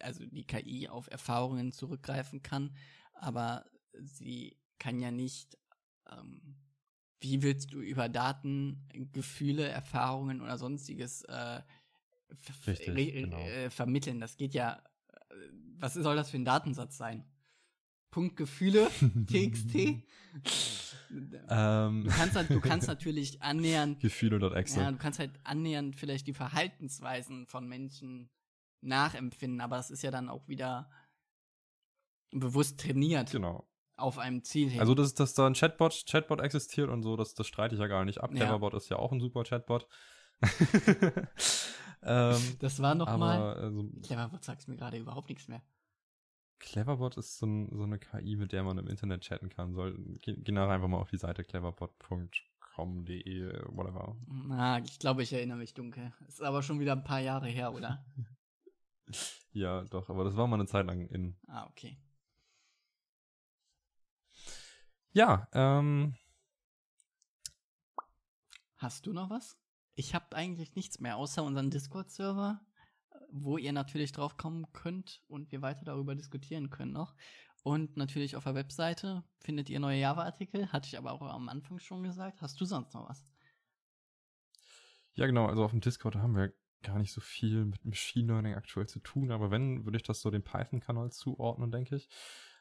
also 0.00 0.24
die 0.26 0.44
KI 0.44 0.88
auf 0.88 1.10
Erfahrungen 1.10 1.72
zurückgreifen 1.72 2.42
kann, 2.42 2.76
aber 3.14 3.64
sie 3.94 4.56
kann 4.78 5.00
ja 5.00 5.10
nicht, 5.10 5.58
ähm, 6.10 6.56
wie 7.20 7.42
willst 7.42 7.72
du 7.72 7.80
über 7.80 8.08
Daten, 8.08 8.86
Gefühle, 9.12 9.66
Erfahrungen 9.66 10.40
oder 10.40 10.56
sonstiges 10.58 11.22
äh, 11.22 11.62
Richtig, 12.66 13.14
genau. 13.14 13.38
äh, 13.38 13.70
vermitteln? 13.70 14.20
Das 14.20 14.36
geht 14.36 14.54
ja, 14.54 14.82
äh, 15.30 15.34
was 15.78 15.94
soll 15.94 16.16
das 16.16 16.30
für 16.30 16.36
ein 16.36 16.44
Datensatz 16.44 16.96
sein? 16.96 17.24
Punkt 18.10 18.36
Gefühle, 18.36 18.88
TXT. 19.26 19.74
ähm. 21.50 22.04
du, 22.04 22.10
kannst, 22.10 22.36
halt, 22.36 22.50
du 22.50 22.60
kannst 22.60 22.88
natürlich 22.88 23.42
annähernd. 23.42 24.00
Gefühle.exe. 24.00 24.80
Ja, 24.80 24.90
du 24.90 24.98
kannst 24.98 25.18
halt 25.18 25.32
annähernd 25.44 25.96
vielleicht 25.96 26.26
die 26.26 26.34
Verhaltensweisen 26.34 27.46
von 27.46 27.66
Menschen 27.68 28.30
nachempfinden, 28.80 29.60
aber 29.60 29.78
es 29.78 29.90
ist 29.90 30.02
ja 30.02 30.10
dann 30.10 30.28
auch 30.28 30.48
wieder 30.48 30.90
bewusst 32.30 32.80
trainiert. 32.80 33.30
Genau. 33.30 33.68
Auf 33.96 34.18
einem 34.18 34.44
Ziel 34.44 34.70
hin. 34.70 34.80
Also, 34.80 34.94
dass, 34.94 35.14
dass 35.14 35.34
da 35.34 35.46
ein 35.46 35.54
Chatbot, 35.54 36.04
Chatbot 36.08 36.40
existiert 36.40 36.88
und 36.88 37.02
so, 37.02 37.16
das, 37.16 37.34
das 37.34 37.48
streite 37.48 37.74
ich 37.74 37.80
ja 37.80 37.88
gar 37.88 38.04
nicht 38.04 38.20
ab. 38.20 38.30
Ja. 38.30 38.36
Cleverbot 38.36 38.74
ist 38.74 38.88
ja 38.88 38.96
auch 38.96 39.10
ein 39.10 39.20
super 39.20 39.42
Chatbot. 39.42 39.88
ähm, 42.02 42.56
das 42.60 42.80
war 42.80 42.94
noch 42.94 43.16
mal. 43.16 43.54
Also, 43.54 43.90
Cleverbot 44.04 44.44
sagst 44.44 44.68
mir 44.68 44.76
gerade 44.76 44.98
überhaupt 44.98 45.28
nichts 45.28 45.48
mehr. 45.48 45.62
Cleverbot 46.58 47.16
ist 47.16 47.38
so, 47.38 47.46
ein, 47.46 47.74
so, 47.76 47.84
eine 47.84 47.98
KI, 47.98 48.36
mit 48.36 48.52
der 48.52 48.62
man 48.62 48.76
im 48.78 48.88
Internet 48.88 49.22
chatten 49.22 49.48
kann. 49.48 49.74
Soll, 49.74 49.96
geh, 50.20 50.36
geh 50.36 50.52
nachher 50.52 50.72
einfach 50.72 50.88
mal 50.88 50.98
auf 50.98 51.10
die 51.10 51.18
Seite 51.18 51.44
cleverbot.com.de, 51.44 53.66
whatever. 53.68 54.16
Na, 54.26 54.78
ich 54.78 54.98
glaube, 54.98 55.22
ich 55.22 55.32
erinnere 55.32 55.58
mich 55.58 55.74
dunkel. 55.74 56.12
Ist 56.26 56.42
aber 56.42 56.62
schon 56.62 56.80
wieder 56.80 56.92
ein 56.92 57.04
paar 57.04 57.20
Jahre 57.20 57.48
her, 57.48 57.72
oder? 57.72 58.04
ja, 59.52 59.82
doch, 59.84 60.10
aber 60.10 60.24
das 60.24 60.36
war 60.36 60.46
mal 60.46 60.56
eine 60.56 60.66
Zeit 60.66 60.86
lang 60.86 61.06
in. 61.06 61.36
Ah, 61.46 61.66
okay. 61.66 61.98
Ja, 65.12 65.48
ähm. 65.52 66.14
Hast 68.76 69.06
du 69.06 69.12
noch 69.12 69.30
was? 69.30 69.58
Ich 69.94 70.14
habe 70.14 70.36
eigentlich 70.36 70.76
nichts 70.76 71.00
mehr, 71.00 71.16
außer 71.16 71.42
unseren 71.42 71.70
Discord-Server, 71.70 72.60
wo 73.30 73.58
ihr 73.58 73.72
natürlich 73.72 74.12
drauf 74.12 74.36
kommen 74.36 74.72
könnt 74.72 75.22
und 75.28 75.52
wir 75.52 75.62
weiter 75.62 75.84
darüber 75.84 76.14
diskutieren 76.14 76.70
können 76.70 76.92
noch. 76.92 77.14
Und 77.62 77.96
natürlich 77.96 78.36
auf 78.36 78.44
der 78.44 78.54
Webseite 78.54 79.24
findet 79.40 79.68
ihr 79.68 79.80
neue 79.80 80.00
Java-Artikel, 80.00 80.72
hatte 80.72 80.88
ich 80.88 80.96
aber 80.96 81.12
auch 81.12 81.22
am 81.22 81.48
Anfang 81.48 81.78
schon 81.78 82.02
gesagt. 82.02 82.40
Hast 82.40 82.60
du 82.60 82.64
sonst 82.64 82.94
noch 82.94 83.08
was? 83.08 83.24
Ja, 85.14 85.26
genau, 85.26 85.46
also 85.46 85.64
auf 85.64 85.72
dem 85.72 85.80
Discord 85.80 86.16
haben 86.16 86.36
wir 86.36 86.52
gar 86.82 86.98
nicht 86.98 87.12
so 87.12 87.20
viel 87.20 87.64
mit 87.64 87.84
Machine 87.84 88.28
Learning 88.32 88.54
aktuell 88.54 88.86
zu 88.86 89.00
tun, 89.00 89.32
aber 89.32 89.50
wenn, 89.50 89.84
würde 89.84 89.96
ich 89.96 90.04
das 90.04 90.20
so 90.20 90.30
dem 90.30 90.44
Python-Kanal 90.44 91.10
zuordnen, 91.10 91.72
denke 91.72 91.96
ich. 91.96 92.08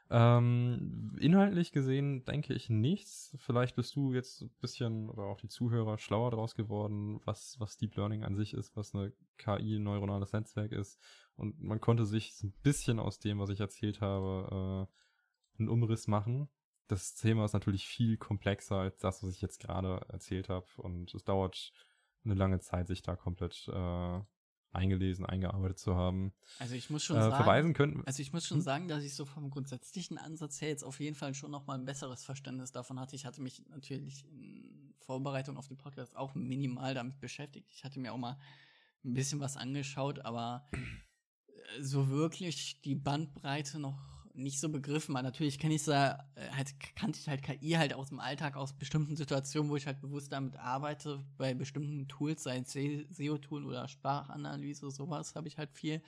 Ähm, 0.09 1.17
inhaltlich 1.19 1.71
gesehen 1.71 2.23
denke 2.23 2.53
ich 2.53 2.69
nichts. 2.69 3.35
Vielleicht 3.39 3.75
bist 3.75 3.95
du 3.95 4.13
jetzt 4.13 4.41
ein 4.41 4.51
bisschen 4.61 5.09
oder 5.09 5.23
auch 5.23 5.37
die 5.37 5.49
Zuhörer 5.49 5.97
schlauer 5.97 6.31
draus 6.31 6.55
geworden, 6.55 7.19
was, 7.25 7.57
was 7.59 7.77
Deep 7.77 7.95
Learning 7.95 8.23
an 8.23 8.35
sich 8.35 8.53
ist, 8.53 8.75
was 8.75 8.95
eine 8.95 9.11
KI, 9.37 9.79
neuronales 9.79 10.31
Netzwerk 10.31 10.71
ist. 10.71 10.99
Und 11.35 11.61
man 11.61 11.81
konnte 11.81 12.05
sich 12.05 12.41
ein 12.41 12.53
bisschen 12.63 12.99
aus 12.99 13.19
dem, 13.19 13.39
was 13.39 13.49
ich 13.49 13.59
erzählt 13.59 13.99
habe, 13.99 14.87
äh, 14.87 15.59
einen 15.59 15.69
Umriss 15.69 16.07
machen. 16.07 16.47
Das 16.87 17.15
Thema 17.15 17.43
ist 17.43 17.53
natürlich 17.53 17.85
viel 17.85 18.17
komplexer 18.17 18.77
als 18.77 18.97
das, 18.99 19.23
was 19.23 19.33
ich 19.33 19.41
jetzt 19.41 19.59
gerade 19.59 20.05
erzählt 20.07 20.47
habe. 20.47 20.67
Und 20.77 21.13
es 21.13 21.25
dauert 21.25 21.73
eine 22.23 22.35
lange 22.35 22.59
Zeit, 22.59 22.87
sich 22.87 23.01
da 23.01 23.17
komplett 23.17 23.67
äh, 23.67 24.21
eingelesen, 24.71 25.25
eingearbeitet 25.25 25.79
zu 25.79 25.95
haben. 25.95 26.33
Also 26.59 26.75
ich 26.75 26.89
muss 26.89 27.03
schon 27.03 27.17
äh, 27.17 27.21
sagen, 27.21 27.35
verweisen 27.35 27.73
können. 27.73 28.03
Also 28.05 28.21
ich 28.21 28.33
muss 28.33 28.45
schon 28.45 28.57
hm? 28.57 28.63
sagen, 28.63 28.87
dass 28.87 29.03
ich 29.03 29.15
so 29.15 29.25
vom 29.25 29.49
grundsätzlichen 29.49 30.17
Ansatz 30.17 30.61
her 30.61 30.69
jetzt 30.69 30.83
auf 30.83 30.99
jeden 30.99 31.15
Fall 31.15 31.33
schon 31.33 31.51
noch 31.51 31.65
mal 31.65 31.77
ein 31.77 31.85
besseres 31.85 32.23
Verständnis 32.23 32.71
davon 32.71 32.99
hatte. 32.99 33.15
Ich 33.15 33.25
hatte 33.25 33.41
mich 33.41 33.63
natürlich 33.69 34.25
in 34.25 34.93
Vorbereitung 34.99 35.57
auf 35.57 35.67
den 35.67 35.77
Podcast 35.77 36.15
auch 36.15 36.35
minimal 36.35 36.93
damit 36.93 37.19
beschäftigt. 37.19 37.69
Ich 37.71 37.83
hatte 37.83 37.99
mir 37.99 38.13
auch 38.13 38.17
mal 38.17 38.37
ein 39.03 39.13
bisschen 39.13 39.39
was 39.39 39.57
angeschaut, 39.57 40.19
aber 40.19 40.67
äh, 40.71 41.81
so 41.81 42.09
wirklich 42.09 42.81
die 42.81 42.95
Bandbreite 42.95 43.79
noch 43.79 44.16
nicht 44.37 44.59
so 44.59 44.69
begriffen. 44.69 45.15
Aber 45.15 45.23
natürlich 45.23 45.59
kenne 45.59 45.75
ich 45.75 45.83
da 45.83 46.29
äh, 46.35 46.49
halt, 46.51 46.73
kannte 46.95 47.19
ich 47.19 47.27
halt 47.27 47.43
KI 47.43 47.71
halt 47.71 47.93
aus 47.93 48.09
dem 48.09 48.19
Alltag, 48.19 48.55
aus 48.55 48.73
bestimmten 48.73 49.15
Situationen, 49.15 49.69
wo 49.69 49.75
ich 49.75 49.87
halt 49.87 49.99
bewusst 49.99 50.31
damit 50.31 50.57
arbeite, 50.57 51.25
bei 51.37 51.53
bestimmten 51.53 52.07
Tools, 52.07 52.43
sei 52.43 52.59
es 52.59 52.71
SEO-Tool 52.71 53.65
oder 53.65 53.87
Sprachanalyse, 53.87 54.89
sowas 54.91 55.35
habe 55.35 55.47
ich 55.47 55.57
halt 55.57 55.71
viel. 55.71 56.01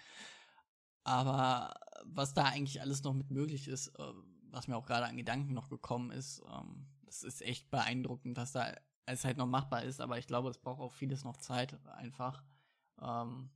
Aber 1.04 1.74
was 2.06 2.34
da 2.34 2.46
eigentlich 2.46 2.82
alles 2.82 3.04
noch 3.04 3.14
mit 3.14 3.32
möglich 3.32 3.68
ist, 3.68 3.88
äh, 4.00 4.14
was 4.52 4.68
mir 4.68 4.78
auch 4.78 4.86
gerade 4.86 5.06
an 5.06 5.18
Gedanken 5.18 5.54
noch 5.54 5.70
gekommen 5.70 6.12
ist, 6.12 6.42
ähm, 6.54 6.88
das 7.06 7.24
ist 7.24 7.42
echt 7.42 7.72
beeindruckend, 7.72 8.38
dass 8.38 8.52
da 8.52 8.74
es 9.06 9.26
halt 9.26 9.38
noch 9.38 9.48
machbar 9.48 9.84
ist, 9.84 10.02
aber 10.02 10.20
ich 10.20 10.28
glaube, 10.28 10.50
es 10.50 10.60
braucht 10.60 10.82
auch 10.82 10.94
vieles 10.94 11.24
noch 11.24 11.38
Zeit 11.38 11.76
einfach. 11.88 12.44
Ähm, 13.02 13.50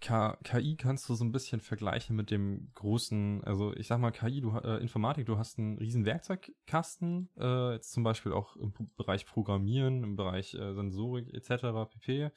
KI 0.00 0.76
kannst 0.76 1.08
du 1.08 1.14
so 1.14 1.24
ein 1.24 1.32
bisschen 1.32 1.60
vergleichen 1.60 2.14
mit 2.14 2.30
dem 2.30 2.70
großen, 2.74 3.42
also 3.44 3.74
ich 3.74 3.88
sag 3.88 3.98
mal 3.98 4.12
KI, 4.12 4.40
du 4.40 4.56
äh, 4.56 4.80
Informatik, 4.80 5.26
du 5.26 5.38
hast 5.38 5.58
einen 5.58 5.76
riesen 5.78 6.04
Werkzeugkasten, 6.04 7.30
äh, 7.36 7.72
jetzt 7.72 7.92
zum 7.92 8.04
Beispiel 8.04 8.32
auch 8.32 8.54
im 8.56 8.72
Bereich 8.96 9.26
Programmieren, 9.26 10.04
im 10.04 10.16
Bereich 10.16 10.54
äh, 10.54 10.72
Sensorik 10.74 11.34
etc. 11.34 11.90
pp, 11.90 12.30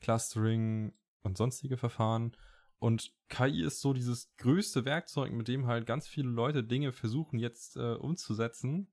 Clustering 0.00 0.92
und 1.22 1.36
sonstige 1.36 1.76
Verfahren. 1.76 2.36
Und 2.78 3.14
KI 3.28 3.62
ist 3.62 3.80
so 3.80 3.92
dieses 3.92 4.34
größte 4.36 4.84
Werkzeug, 4.84 5.32
mit 5.32 5.48
dem 5.48 5.66
halt 5.66 5.86
ganz 5.86 6.08
viele 6.08 6.28
Leute 6.28 6.64
Dinge 6.64 6.92
versuchen 6.92 7.38
jetzt 7.38 7.76
äh, 7.76 7.94
umzusetzen. 7.94 8.92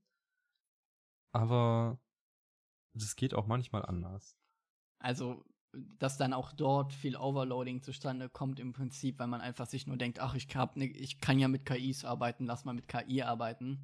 Aber 1.31 1.99
das 2.93 3.15
geht 3.15 3.33
auch 3.33 3.47
manchmal 3.47 3.85
anders. 3.85 4.37
Also 4.99 5.43
dass 5.99 6.17
dann 6.17 6.33
auch 6.33 6.51
dort 6.51 6.93
viel 6.93 7.15
Overloading 7.15 7.81
zustande 7.81 8.29
kommt 8.29 8.59
im 8.59 8.73
Prinzip, 8.73 9.19
weil 9.19 9.27
man 9.27 9.41
einfach 9.41 9.67
sich 9.67 9.87
nur 9.87 9.97
denkt, 9.97 10.19
ach, 10.19 10.35
ich, 10.35 10.47
hab 10.55 10.75
ne, 10.77 10.85
ich 10.85 11.19
kann 11.19 11.39
ja 11.39 11.47
mit 11.47 11.65
KIs 11.65 12.05
arbeiten, 12.05 12.45
lass 12.45 12.65
mal 12.65 12.73
mit 12.73 12.87
KI 12.87 13.23
arbeiten. 13.23 13.79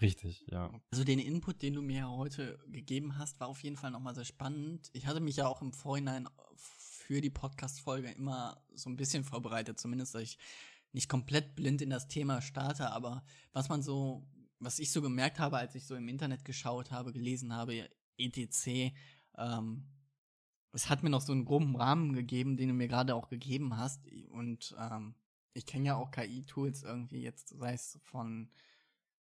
Richtig, 0.00 0.46
ja. 0.48 0.72
Also 0.90 1.04
den 1.04 1.18
Input, 1.18 1.60
den 1.60 1.74
du 1.74 1.82
mir 1.82 2.08
heute 2.08 2.58
gegeben 2.68 3.18
hast, 3.18 3.38
war 3.38 3.48
auf 3.48 3.62
jeden 3.62 3.76
Fall 3.76 3.90
nochmal 3.90 4.14
sehr 4.14 4.24
spannend. 4.24 4.88
Ich 4.94 5.06
hatte 5.06 5.20
mich 5.20 5.36
ja 5.36 5.46
auch 5.46 5.60
im 5.60 5.74
Vorhinein 5.74 6.26
für 6.56 7.20
die 7.20 7.28
Podcast-Folge 7.28 8.10
immer 8.12 8.64
so 8.72 8.88
ein 8.88 8.96
bisschen 8.96 9.24
vorbereitet, 9.24 9.78
zumindest, 9.78 10.14
dass 10.14 10.22
ich 10.22 10.38
nicht 10.92 11.08
komplett 11.08 11.54
blind 11.54 11.82
in 11.82 11.90
das 11.90 12.08
Thema 12.08 12.40
starte, 12.40 12.90
aber 12.90 13.22
was 13.52 13.68
man 13.68 13.82
so, 13.82 14.26
was 14.58 14.78
ich 14.78 14.90
so 14.90 15.02
gemerkt 15.02 15.38
habe, 15.38 15.58
als 15.58 15.74
ich 15.74 15.84
so 15.84 15.94
im 15.94 16.08
Internet 16.08 16.44
geschaut 16.44 16.90
habe, 16.90 17.12
gelesen 17.12 17.54
habe, 17.54 17.90
etc., 18.16 18.92
ähm, 19.36 19.86
es 20.72 20.88
hat 20.88 21.02
mir 21.02 21.10
noch 21.10 21.20
so 21.20 21.32
einen 21.32 21.44
groben 21.44 21.76
Rahmen 21.76 22.12
gegeben, 22.12 22.56
den 22.56 22.68
du 22.68 22.74
mir 22.74 22.88
gerade 22.88 23.14
auch 23.14 23.28
gegeben 23.28 23.76
hast. 23.76 24.02
Und 24.30 24.74
ähm, 24.78 25.14
ich 25.52 25.66
kenne 25.66 25.86
ja 25.86 25.96
auch 25.96 26.10
KI-Tools 26.10 26.82
irgendwie 26.82 27.22
jetzt, 27.22 27.48
sei 27.48 27.72
es 27.72 27.98
von 28.04 28.50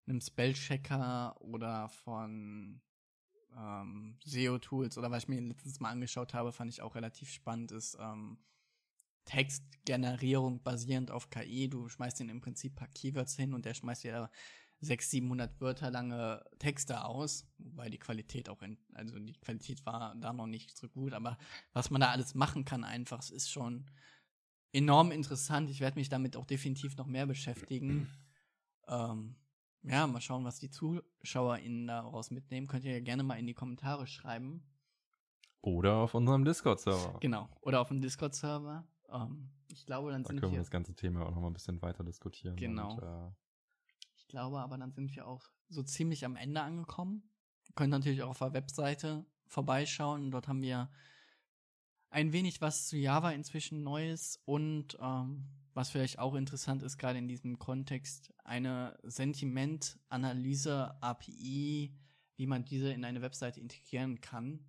einem 0.08 0.22
Spellchecker 0.22 1.36
oder 1.42 1.90
von 1.90 2.82
ähm, 3.58 4.18
SEO-Tools 4.26 4.98
oder 4.98 5.12
was 5.12 5.24
ich 5.24 5.30
mir 5.30 5.42
letztens 5.42 5.80
mal 5.80 5.92
angeschaut 5.92 6.34
habe, 6.34 6.52
fand 6.52 6.72
ich 6.72 6.82
auch 6.82 6.96
relativ 6.96 7.30
spannend, 7.30 7.72
ist 7.72 7.98
ähm, 8.00 8.38
Textgenerierung 9.26 10.62
basierend 10.64 11.12
auf 11.12 11.30
KI. 11.30 11.70
Du 11.70 11.88
schmeißt 11.88 12.20
den 12.20 12.30
im 12.30 12.42
Prinzip 12.42 12.74
ein 12.74 12.76
paar 12.76 12.88
Keywords 12.90 13.36
hin 13.36 13.54
und 13.54 13.66
der 13.66 13.74
schmeißt 13.74 14.04
dir 14.04 14.30
600, 14.84 15.10
700 15.10 15.62
Wörter 15.62 15.92
lange 15.92 16.44
Texte 16.60 17.06
aus, 17.06 17.48
weil 17.58 17.90
die 17.90 18.00
Qualität 18.00 18.50
auch, 18.50 18.62
in, 18.62 18.78
also 18.94 19.18
die 19.20 19.34
Qualität 19.34 19.86
war 19.86 20.16
da 20.16 20.34
noch 20.34 20.48
nicht 20.48 20.78
so 20.78 20.90
gut, 20.90 21.14
aber 21.14 21.38
was 21.74 21.90
man 21.90 22.02
da 22.02 22.10
alles 22.10 22.36
machen 22.36 22.66
kann 22.66 22.84
einfach, 22.84 23.30
ist 23.30 23.50
schon 23.50 23.86
enorm 24.72 25.12
interessant. 25.12 25.70
Ich 25.70 25.80
werde 25.80 26.00
mich 26.00 26.10
damit 26.10 26.36
auch 26.36 26.46
definitiv 26.46 26.98
noch 26.98 27.08
mehr 27.08 27.26
beschäftigen. 27.26 28.10
ähm, 28.88 29.36
ja, 29.84 30.08
mal 30.08 30.22
schauen, 30.22 30.46
was 30.46 30.60
die 30.60 30.70
ZuschauerInnen 30.70 31.88
daraus 31.88 32.32
mitnehmen. 32.32 32.68
Könnt 32.68 32.86
ihr 32.86 32.94
ja 32.94 33.02
gerne 33.02 33.24
mal 33.24 33.36
in 33.36 33.48
die 33.48 33.54
Kommentare 33.54 34.08
schreiben. 34.08 34.64
Oder 35.62 35.96
auf 35.96 36.14
unserem 36.14 36.44
Discord-Server. 36.46 37.20
Genau, 37.20 37.50
oder 37.62 37.82
auf 37.82 37.90
dem 37.90 38.02
Discord-Server. 38.02 38.86
Ähm, 39.12 39.52
ich 39.70 39.86
glaube, 39.86 40.12
dann 40.12 40.24
da 40.24 40.30
sind 40.30 40.40
können 40.40 40.52
wir 40.52 40.60
das 40.60 40.72
ganze 40.72 40.94
Thema 40.94 41.26
auch 41.26 41.32
noch 41.32 41.42
mal 41.42 41.48
ein 41.48 41.54
bisschen 41.54 41.82
weiter 41.82 42.04
diskutieren. 42.04 42.56
Genau. 42.56 42.94
Und, 42.94 43.04
äh, 43.04 43.32
glaube 44.34 44.60
aber, 44.60 44.78
dann 44.80 44.92
sind 44.92 45.16
wir 45.16 45.28
auch 45.28 45.48
so 45.70 45.84
ziemlich 45.84 46.26
am 46.26 46.36
Ende 46.36 46.62
angekommen. 46.62 47.30
Ihr 47.68 47.76
könnt 47.76 47.92
natürlich 47.92 48.24
auch 48.24 48.32
auf 48.32 48.40
der 48.40 48.54
Webseite 48.54 49.28
vorbeischauen. 49.46 50.32
Dort 50.32 50.48
haben 50.48 50.64
wir 50.64 50.90
ein 52.10 52.34
wenig 52.34 52.60
was 52.60 52.88
zu 52.88 52.98
Java 52.98 53.30
inzwischen 53.30 53.84
Neues 53.84 54.42
und 54.46 54.98
ähm, 55.00 55.52
was 55.76 55.92
vielleicht 55.92 56.18
auch 56.18 56.34
interessant 56.34 56.82
ist, 56.82 56.98
gerade 56.98 57.20
in 57.20 57.28
diesem 57.28 57.60
Kontext, 57.60 58.34
eine 58.44 58.98
Sentiment-Analyse-API, 59.04 61.96
wie 62.36 62.48
man 62.48 62.66
diese 62.66 62.92
in 62.92 63.06
eine 63.06 63.22
Webseite 63.22 63.60
integrieren 63.60 64.20
kann. 64.20 64.66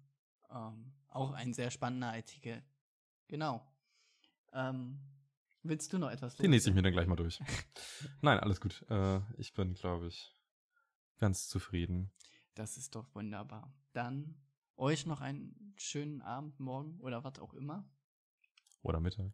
Ähm, 0.51 0.93
auch 1.09 1.33
ein 1.33 1.55
sehr 1.55 1.71
spannender 1.71 2.13
Artikel. 2.13 2.63
Genau. 3.29 3.67
Ähm, 4.53 5.01
willst 5.65 5.93
du 5.93 5.99
noch 5.99 6.11
etwas? 6.11 6.37
Den 6.37 6.53
lese 6.53 6.71
ich 6.71 6.75
mir 6.75 6.83
dann 6.83 6.93
gleich 6.93 7.07
mal 7.07 7.17
durch. 7.17 7.41
Nein, 8.23 8.39
alles 8.39 8.61
gut. 8.61 8.85
Äh, 8.89 9.21
ich 9.39 9.55
bin, 9.55 9.75
glaube 9.75 10.07
ich, 10.07 10.33
ganz 11.19 11.49
zufrieden. 11.49 12.13
Das 12.55 12.77
ist 12.77 12.95
doch 12.95 13.15
wunderbar. 13.15 13.73
Dann 13.93 14.37
euch 14.77 15.07
noch 15.07 15.21
einen 15.21 15.75
schönen 15.77 16.23
Abend, 16.23 16.61
morgen 16.61 17.01
oder 17.01 17.25
was 17.25 17.39
auch 17.39 17.55
immer. 17.55 17.89
Oder 18.83 19.01
Mittag. 19.01 19.33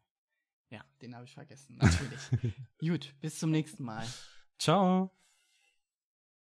Ja, 0.70 0.84
den 1.02 1.14
habe 1.14 1.24
ich 1.24 1.34
vergessen, 1.34 1.76
natürlich. 1.78 2.54
Gut, 2.78 3.14
bis 3.20 3.38
zum 3.38 3.50
nächsten 3.50 3.82
Mal. 3.82 4.06
Ciao. 4.58 5.10